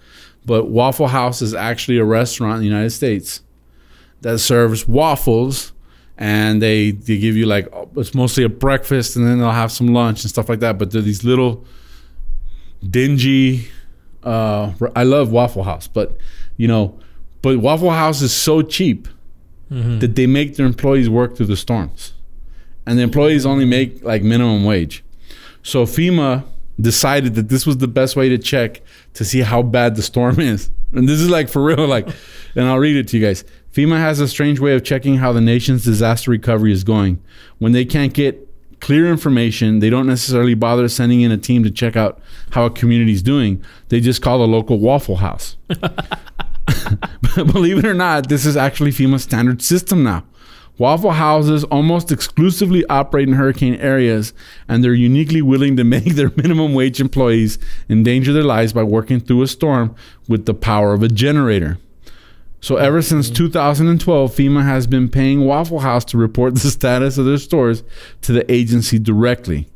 but 0.45 0.69
Waffle 0.69 1.07
House 1.07 1.41
is 1.41 1.53
actually 1.53 1.97
a 1.97 2.05
restaurant 2.05 2.55
in 2.55 2.59
the 2.61 2.67
United 2.67 2.91
States 2.91 3.41
that 4.21 4.39
serves 4.39 4.87
waffles 4.87 5.73
and 6.17 6.61
they 6.61 6.91
they 6.91 7.17
give 7.17 7.35
you 7.35 7.45
like 7.45 7.67
it's 7.97 8.13
mostly 8.13 8.43
a 8.43 8.49
breakfast 8.49 9.15
and 9.15 9.27
then 9.27 9.39
they'll 9.39 9.51
have 9.51 9.71
some 9.71 9.87
lunch 9.87 10.23
and 10.23 10.29
stuff 10.29 10.47
like 10.49 10.59
that, 10.59 10.77
but 10.77 10.91
they're 10.91 11.01
these 11.01 11.23
little 11.23 11.65
dingy 12.87 13.67
uh 14.23 14.71
I 14.95 15.03
love 15.03 15.31
Waffle 15.31 15.63
House, 15.63 15.87
but 15.87 16.17
you 16.55 16.67
know, 16.67 16.97
but 17.41 17.57
Waffle 17.57 17.91
House 17.91 18.21
is 18.21 18.33
so 18.33 18.61
cheap 18.61 19.07
Mhm. 19.73 19.99
that 20.01 20.15
they 20.15 20.27
make 20.27 20.55
their 20.55 20.65
employees 20.65 21.09
work 21.09 21.35
through 21.35 21.47
the 21.47 21.57
storms. 21.57 22.13
And 22.85 22.99
the 22.99 23.03
employees 23.03 23.45
only 23.45 23.65
make 23.65 24.03
like 24.03 24.21
minimum 24.23 24.63
wage. 24.65 25.03
So 25.63 25.85
FEMA 25.85 26.43
decided 26.79 27.35
that 27.35 27.49
this 27.49 27.65
was 27.65 27.77
the 27.77 27.87
best 27.87 28.15
way 28.15 28.29
to 28.29 28.37
check 28.37 28.81
to 29.13 29.23
see 29.23 29.41
how 29.41 29.61
bad 29.61 29.95
the 29.95 30.01
storm 30.01 30.39
is. 30.53 30.69
And 30.91 31.07
this 31.09 31.19
is 31.19 31.29
like 31.29 31.49
for 31.49 31.63
real, 31.63 31.87
like, 31.87 32.07
and 32.55 32.65
I'll 32.65 32.79
read 32.79 32.95
it 32.97 33.07
to 33.09 33.17
you 33.17 33.25
guys. 33.25 33.43
FEMA 33.73 33.97
has 33.97 34.19
a 34.19 34.27
strange 34.27 34.59
way 34.59 34.75
of 34.75 34.83
checking 34.83 35.15
how 35.17 35.31
the 35.33 35.41
nation's 35.41 35.83
disaster 35.83 36.29
recovery 36.29 36.71
is 36.71 36.83
going. 36.83 37.19
When 37.57 37.71
they 37.71 37.85
can't 37.85 38.13
get 38.13 38.47
clear 38.81 39.09
information. 39.09 39.79
They 39.79 39.89
don't 39.89 40.07
necessarily 40.07 40.55
bother 40.55 40.89
sending 40.89 41.21
in 41.21 41.31
a 41.31 41.37
team 41.37 41.63
to 41.63 41.71
check 41.71 41.95
out 41.95 42.19
how 42.49 42.65
a 42.65 42.69
community's 42.69 43.21
doing. 43.21 43.63
They 43.87 44.01
just 44.01 44.21
call 44.21 44.39
the 44.39 44.45
local 44.47 44.77
Waffle 44.77 45.15
House. 45.15 45.55
Believe 47.35 47.79
it 47.79 47.85
or 47.85 47.93
not, 47.93 48.29
this 48.29 48.45
is 48.45 48.57
actually 48.57 48.91
FEMA's 48.91 49.23
standard 49.23 49.61
system 49.61 50.03
now. 50.03 50.23
Waffle 50.77 51.11
houses 51.11 51.63
almost 51.65 52.11
exclusively 52.11 52.83
operate 52.87 53.27
in 53.27 53.35
hurricane 53.35 53.75
areas, 53.75 54.33
and 54.67 54.83
they're 54.83 54.93
uniquely 54.93 55.41
willing 55.41 55.77
to 55.77 55.83
make 55.95 56.15
their 56.15 56.31
minimum 56.35 56.73
wage 56.73 56.99
employees 56.99 57.59
endanger 57.89 58.33
their 58.33 58.43
lives 58.43 58.73
by 58.73 58.83
working 58.83 59.19
through 59.19 59.43
a 59.43 59.47
storm 59.47 59.95
with 60.27 60.45
the 60.45 60.53
power 60.53 60.93
of 60.93 61.03
a 61.03 61.07
generator. 61.07 61.77
So, 62.59 62.77
ever 62.77 63.01
since 63.01 63.29
2012, 63.29 64.31
FEMA 64.31 64.63
has 64.63 64.87
been 64.87 65.09
paying 65.09 65.45
Waffle 65.45 65.79
House 65.79 66.05
to 66.05 66.17
report 66.17 66.53
the 66.61 66.71
status 66.71 67.17
of 67.17 67.25
their 67.25 67.37
stores 67.37 67.83
to 68.21 68.31
the 68.31 68.49
agency 68.51 68.97
directly. 68.97 69.67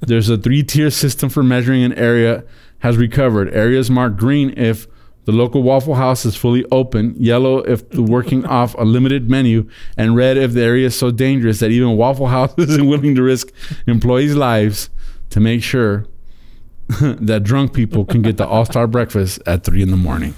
There's 0.00 0.28
a 0.28 0.38
three 0.38 0.62
tier 0.62 0.90
system 0.90 1.28
for 1.28 1.42
measuring 1.42 1.82
an 1.82 1.94
area 1.94 2.44
has 2.80 2.96
recovered. 2.96 3.52
Areas 3.52 3.90
marked 3.90 4.16
green 4.16 4.54
if 4.56 4.86
the 5.26 5.32
local 5.32 5.62
Waffle 5.62 5.96
House 5.96 6.24
is 6.24 6.36
fully 6.36 6.64
open, 6.70 7.14
yellow 7.18 7.58
if 7.58 7.88
the 7.90 8.02
working 8.02 8.46
off 8.46 8.74
a 8.78 8.84
limited 8.84 9.28
menu, 9.28 9.68
and 9.96 10.16
red 10.16 10.36
if 10.36 10.52
the 10.52 10.62
area 10.62 10.86
is 10.86 10.96
so 10.96 11.10
dangerous 11.10 11.58
that 11.60 11.70
even 11.70 11.96
Waffle 11.96 12.28
House 12.28 12.54
isn't 12.58 12.86
willing 12.86 13.14
to 13.16 13.22
risk 13.22 13.52
employees' 13.86 14.34
lives 14.34 14.88
to 15.30 15.40
make 15.40 15.62
sure 15.62 16.06
that 17.00 17.42
drunk 17.42 17.74
people 17.74 18.04
can 18.04 18.22
get 18.22 18.36
the 18.36 18.46
All 18.46 18.64
Star 18.64 18.86
breakfast 18.86 19.42
at 19.46 19.64
three 19.64 19.82
in 19.82 19.90
the 19.90 19.96
morning. 19.96 20.34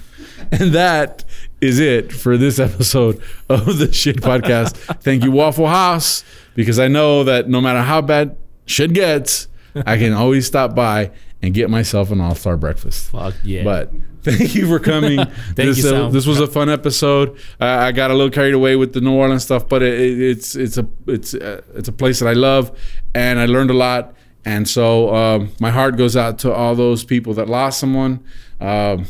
And 0.51 0.73
that 0.73 1.23
is 1.61 1.79
it 1.79 2.11
for 2.11 2.35
this 2.35 2.57
episode 2.57 3.21
of 3.47 3.77
the 3.77 3.93
Shit 3.93 4.17
Podcast. 4.17 4.75
Thank 5.03 5.23
you, 5.23 5.31
Waffle 5.31 5.67
House, 5.67 6.23
because 6.55 6.79
I 6.79 6.87
know 6.87 7.23
that 7.23 7.47
no 7.47 7.61
matter 7.61 7.81
how 7.81 8.01
bad 8.01 8.35
shit 8.65 8.93
gets, 8.93 9.47
I 9.75 9.97
can 9.97 10.13
always 10.13 10.47
stop 10.47 10.73
by 10.73 11.11
and 11.41 11.53
get 11.53 11.69
myself 11.69 12.11
an 12.11 12.21
All 12.21 12.35
Star 12.35 12.57
breakfast. 12.57 13.11
Fuck 13.11 13.35
yeah. 13.43 13.63
But 13.63 13.91
thank 14.21 14.55
you 14.55 14.67
for 14.67 14.79
coming. 14.79 15.19
this, 15.55 15.83
you, 15.83 15.89
uh, 15.89 16.09
this 16.09 16.25
was 16.25 16.39
a 16.39 16.47
fun 16.47 16.69
episode. 16.69 17.37
Uh, 17.59 17.65
I 17.65 17.91
got 17.91 18.11
a 18.11 18.13
little 18.13 18.31
carried 18.31 18.53
away 18.53 18.75
with 18.75 18.93
the 18.93 19.01
New 19.01 19.13
Orleans 19.13 19.43
stuff, 19.43 19.67
but 19.67 19.81
it, 19.81 19.99
it, 19.99 20.21
it's 20.21 20.55
it's 20.55 20.77
a 20.77 20.87
it's 21.07 21.33
uh, 21.33 21.61
it's 21.75 21.87
a 21.87 21.93
place 21.93 22.19
that 22.19 22.27
I 22.27 22.33
love, 22.33 22.77
and 23.13 23.39
I 23.39 23.45
learned 23.45 23.69
a 23.69 23.75
lot. 23.75 24.13
And 24.45 24.67
so 24.67 25.13
um, 25.13 25.51
my 25.59 25.69
heart 25.69 25.97
goes 25.97 26.15
out 26.15 26.39
to 26.39 26.53
all 26.53 26.73
those 26.73 27.03
people 27.03 27.33
that 27.35 27.49
lost 27.49 27.79
someone. 27.79 28.23
Um, 28.59 29.05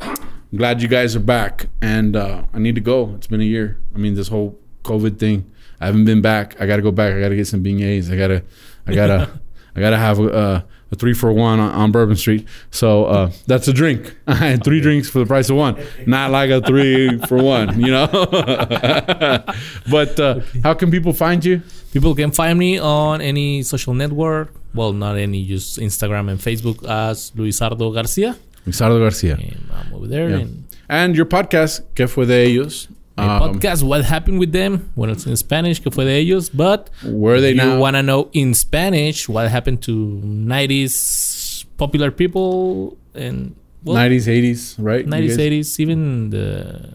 I'm 0.00 0.58
glad 0.58 0.80
you 0.80 0.88
guys 0.88 1.16
are 1.16 1.20
back, 1.20 1.66
and 1.82 2.16
uh, 2.16 2.44
I 2.52 2.58
need 2.58 2.76
to 2.76 2.80
go. 2.80 3.14
It's 3.16 3.26
been 3.26 3.40
a 3.40 3.44
year. 3.44 3.80
I 3.94 3.98
mean, 3.98 4.14
this 4.14 4.28
whole 4.28 4.58
COVID 4.84 5.18
thing. 5.18 5.50
I 5.80 5.86
haven't 5.86 6.04
been 6.04 6.22
back. 6.22 6.60
I 6.60 6.66
got 6.66 6.76
to 6.76 6.82
go 6.82 6.92
back. 6.92 7.12
I 7.12 7.20
got 7.20 7.30
to 7.30 7.36
get 7.36 7.46
some 7.46 7.62
beignets. 7.62 8.10
I 8.10 8.16
gotta, 8.16 8.44
I 8.86 8.94
gotta, 8.94 9.40
I 9.76 9.80
gotta 9.80 9.98
have 9.98 10.20
a, 10.20 10.64
a 10.94 10.96
three 10.96 11.14
for 11.14 11.32
one 11.32 11.60
on, 11.60 11.70
on 11.72 11.92
Bourbon 11.92 12.16
Street. 12.16 12.46
So 12.70 13.04
uh, 13.06 13.30
that's 13.46 13.68
a 13.68 13.72
drink. 13.72 14.14
I 14.26 14.34
had 14.34 14.64
three 14.64 14.80
drinks 14.80 15.08
for 15.10 15.18
the 15.18 15.26
price 15.26 15.50
of 15.50 15.56
one. 15.56 15.76
Not 16.06 16.30
like 16.30 16.50
a 16.50 16.60
three 16.60 17.18
for 17.28 17.42
one, 17.42 17.80
you 17.80 17.90
know. 17.90 18.06
but 19.90 20.18
uh, 20.18 20.40
how 20.62 20.74
can 20.74 20.90
people 20.90 21.12
find 21.12 21.44
you? 21.44 21.62
People 21.92 22.14
can 22.14 22.30
find 22.30 22.58
me 22.58 22.78
on 22.78 23.20
any 23.20 23.62
social 23.62 23.94
network. 23.94 24.54
Well, 24.74 24.92
not 24.92 25.16
any, 25.16 25.44
just 25.44 25.78
Instagram 25.78 26.30
and 26.30 26.40
Facebook 26.40 26.82
as 26.88 27.30
Luisardo 27.32 27.92
Garcia. 27.94 28.36
Luisardo 28.66 28.98
Garcia. 28.98 29.34
And 29.34 29.70
I'm 29.72 29.94
over 29.94 30.06
there. 30.08 30.30
Yeah. 30.30 30.36
And 30.38 30.64
And 30.88 31.16
your 31.16 31.26
podcast, 31.26 31.82
¿Qué 31.94 32.08
fue 32.08 32.26
de 32.26 32.44
ellos? 32.44 32.88
Um, 33.16 33.54
podcast, 33.54 33.82
What 33.84 34.04
Happened 34.04 34.40
with 34.40 34.50
Them? 34.52 34.90
Well, 34.96 35.10
it's 35.10 35.24
in 35.26 35.36
Spanish, 35.36 35.78
que 35.78 35.90
fue 35.90 36.04
de 36.04 36.18
ellos. 36.20 36.48
But 36.50 36.90
Where 37.04 37.36
are 37.36 37.40
they 37.40 37.50
if 37.52 37.56
now? 37.56 37.74
you 37.74 37.78
want 37.80 37.94
to 37.96 38.02
know 38.02 38.28
in 38.32 38.54
Spanish 38.54 39.28
what 39.28 39.48
happened 39.50 39.82
to 39.82 40.20
90s 40.22 41.64
popular 41.76 42.10
people 42.10 42.96
and 43.14 43.54
well, 43.84 43.96
90s, 43.96 44.26
80s, 44.26 44.74
right? 44.78 45.06
90s, 45.06 45.36
80s, 45.38 45.78
even 45.80 46.30
the 46.30 46.94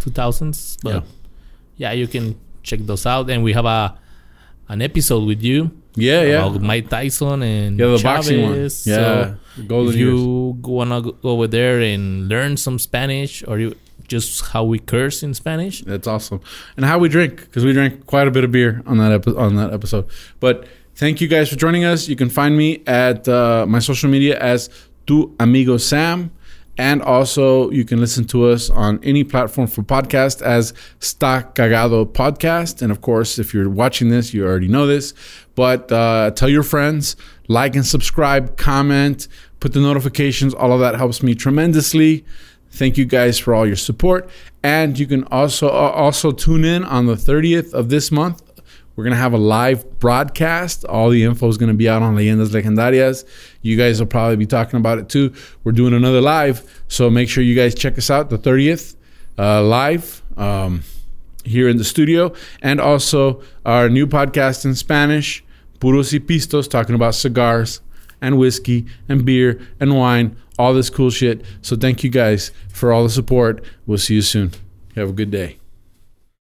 2000s. 0.00 0.78
But 0.82 1.04
Yeah. 1.76 1.90
yeah. 1.90 1.92
you 1.92 2.06
can 2.06 2.36
check 2.62 2.80
those 2.86 3.04
out. 3.06 3.28
And 3.30 3.42
we 3.42 3.52
have 3.52 3.66
a 3.66 3.96
an 4.68 4.80
episode 4.82 5.26
with 5.26 5.42
you 5.42 5.70
Yeah, 5.96 6.22
yeah. 6.22 6.48
Mike 6.60 6.88
Tyson 6.88 7.42
and 7.42 7.76
Yeah, 7.78 7.86
the 7.86 7.98
Chavez. 7.98 8.02
boxing 8.30 8.42
one. 8.42 8.54
Yeah, 8.54 8.68
So 8.68 9.34
golden 9.66 9.94
if 9.94 9.98
you 9.98 10.56
want 10.62 10.90
to 10.90 11.12
go 11.20 11.30
over 11.30 11.48
there 11.48 11.80
and 11.80 12.28
learn 12.28 12.56
some 12.56 12.78
Spanish 12.78 13.42
or 13.48 13.58
you 13.58 13.74
just 14.08 14.46
how 14.46 14.64
we 14.64 14.78
curse 14.78 15.22
in 15.22 15.34
Spanish, 15.34 15.82
That's 15.82 16.06
awesome. 16.06 16.40
And 16.76 16.84
how 16.84 16.98
we 16.98 17.08
drink 17.08 17.40
because 17.40 17.64
we 17.64 17.72
drank 17.72 18.06
quite 18.06 18.28
a 18.28 18.30
bit 18.30 18.44
of 18.44 18.52
beer 18.52 18.82
on 18.86 18.98
that 18.98 19.12
epi- 19.12 19.36
on 19.36 19.56
that 19.56 19.72
episode. 19.72 20.06
But 20.40 20.66
thank 20.94 21.20
you 21.20 21.28
guys 21.28 21.48
for 21.48 21.56
joining 21.56 21.84
us. 21.84 22.08
You 22.08 22.16
can 22.16 22.28
find 22.28 22.56
me 22.56 22.82
at 22.86 23.28
uh, 23.28 23.66
my 23.68 23.78
social 23.78 24.10
media 24.10 24.38
as 24.38 24.70
Tu 25.06 25.34
Amigo 25.40 25.76
Sam. 25.76 26.30
And 26.78 27.02
also, 27.02 27.70
you 27.70 27.84
can 27.84 28.00
listen 28.00 28.24
to 28.28 28.46
us 28.48 28.70
on 28.70 29.00
any 29.02 29.22
platform 29.22 29.66
for 29.66 29.82
podcast 29.82 30.40
as 30.40 30.72
Sta 30.98 31.42
Cagado 31.52 32.06
Podcast. 32.06 32.80
And 32.80 32.90
of 32.90 33.02
course, 33.02 33.38
if 33.38 33.52
you're 33.52 33.68
watching 33.68 34.08
this, 34.08 34.32
you 34.32 34.46
already 34.46 34.68
know 34.68 34.86
this. 34.86 35.12
But 35.54 35.92
uh, 35.92 36.30
tell 36.30 36.48
your 36.48 36.62
friends, 36.62 37.16
like 37.48 37.76
and 37.76 37.84
subscribe, 37.84 38.56
comment, 38.56 39.28
put 39.58 39.74
the 39.74 39.80
notifications. 39.80 40.54
All 40.54 40.72
of 40.72 40.80
that 40.80 40.94
helps 40.94 41.22
me 41.22 41.34
tremendously. 41.34 42.24
Thank 42.70 42.96
you 42.96 43.04
guys 43.04 43.38
for 43.38 43.54
all 43.54 43.66
your 43.66 43.76
support. 43.76 44.30
And 44.62 44.98
you 44.98 45.06
can 45.06 45.24
also 45.24 45.68
uh, 45.68 45.90
also 45.90 46.30
tune 46.32 46.64
in 46.64 46.84
on 46.84 47.06
the 47.06 47.14
30th 47.14 47.72
of 47.74 47.88
this 47.88 48.10
month. 48.12 48.42
We're 48.96 49.04
going 49.04 49.14
to 49.14 49.20
have 49.20 49.32
a 49.32 49.38
live 49.38 49.98
broadcast. 49.98 50.84
All 50.84 51.08
the 51.10 51.24
info 51.24 51.48
is 51.48 51.56
going 51.56 51.70
to 51.70 51.76
be 51.76 51.88
out 51.88 52.02
on 52.02 52.16
Leyendas 52.16 52.48
Legendarias. 52.48 53.24
You 53.62 53.76
guys 53.76 53.98
will 53.98 54.06
probably 54.06 54.36
be 54.36 54.46
talking 54.46 54.78
about 54.78 54.98
it 54.98 55.08
too. 55.08 55.32
We're 55.64 55.72
doing 55.72 55.94
another 55.94 56.20
live. 56.20 56.82
So 56.88 57.08
make 57.08 57.28
sure 57.28 57.42
you 57.42 57.54
guys 57.54 57.74
check 57.74 57.96
us 57.96 58.10
out 58.10 58.30
the 58.30 58.38
30th 58.38 58.96
uh, 59.38 59.62
live 59.62 60.22
um, 60.36 60.82
here 61.44 61.68
in 61.68 61.78
the 61.78 61.84
studio. 61.84 62.34
And 62.60 62.80
also 62.80 63.42
our 63.64 63.88
new 63.88 64.06
podcast 64.06 64.64
in 64.64 64.74
Spanish, 64.74 65.42
Puros 65.78 66.12
y 66.12 66.18
Pistos, 66.18 66.68
talking 66.68 66.94
about 66.94 67.14
cigars 67.14 67.80
and 68.20 68.38
whiskey 68.38 68.86
and 69.08 69.24
beer 69.24 69.60
and 69.78 69.96
wine, 69.96 70.36
all 70.58 70.74
this 70.74 70.90
cool 70.90 71.10
shit. 71.10 71.44
So 71.62 71.76
thank 71.76 72.04
you 72.04 72.10
guys 72.10 72.50
for 72.72 72.92
all 72.92 73.04
the 73.04 73.10
support. 73.10 73.64
We'll 73.86 73.98
see 73.98 74.14
you 74.14 74.22
soon. 74.22 74.52
Have 74.96 75.10
a 75.10 75.12
good 75.12 75.30
day. 75.30 75.59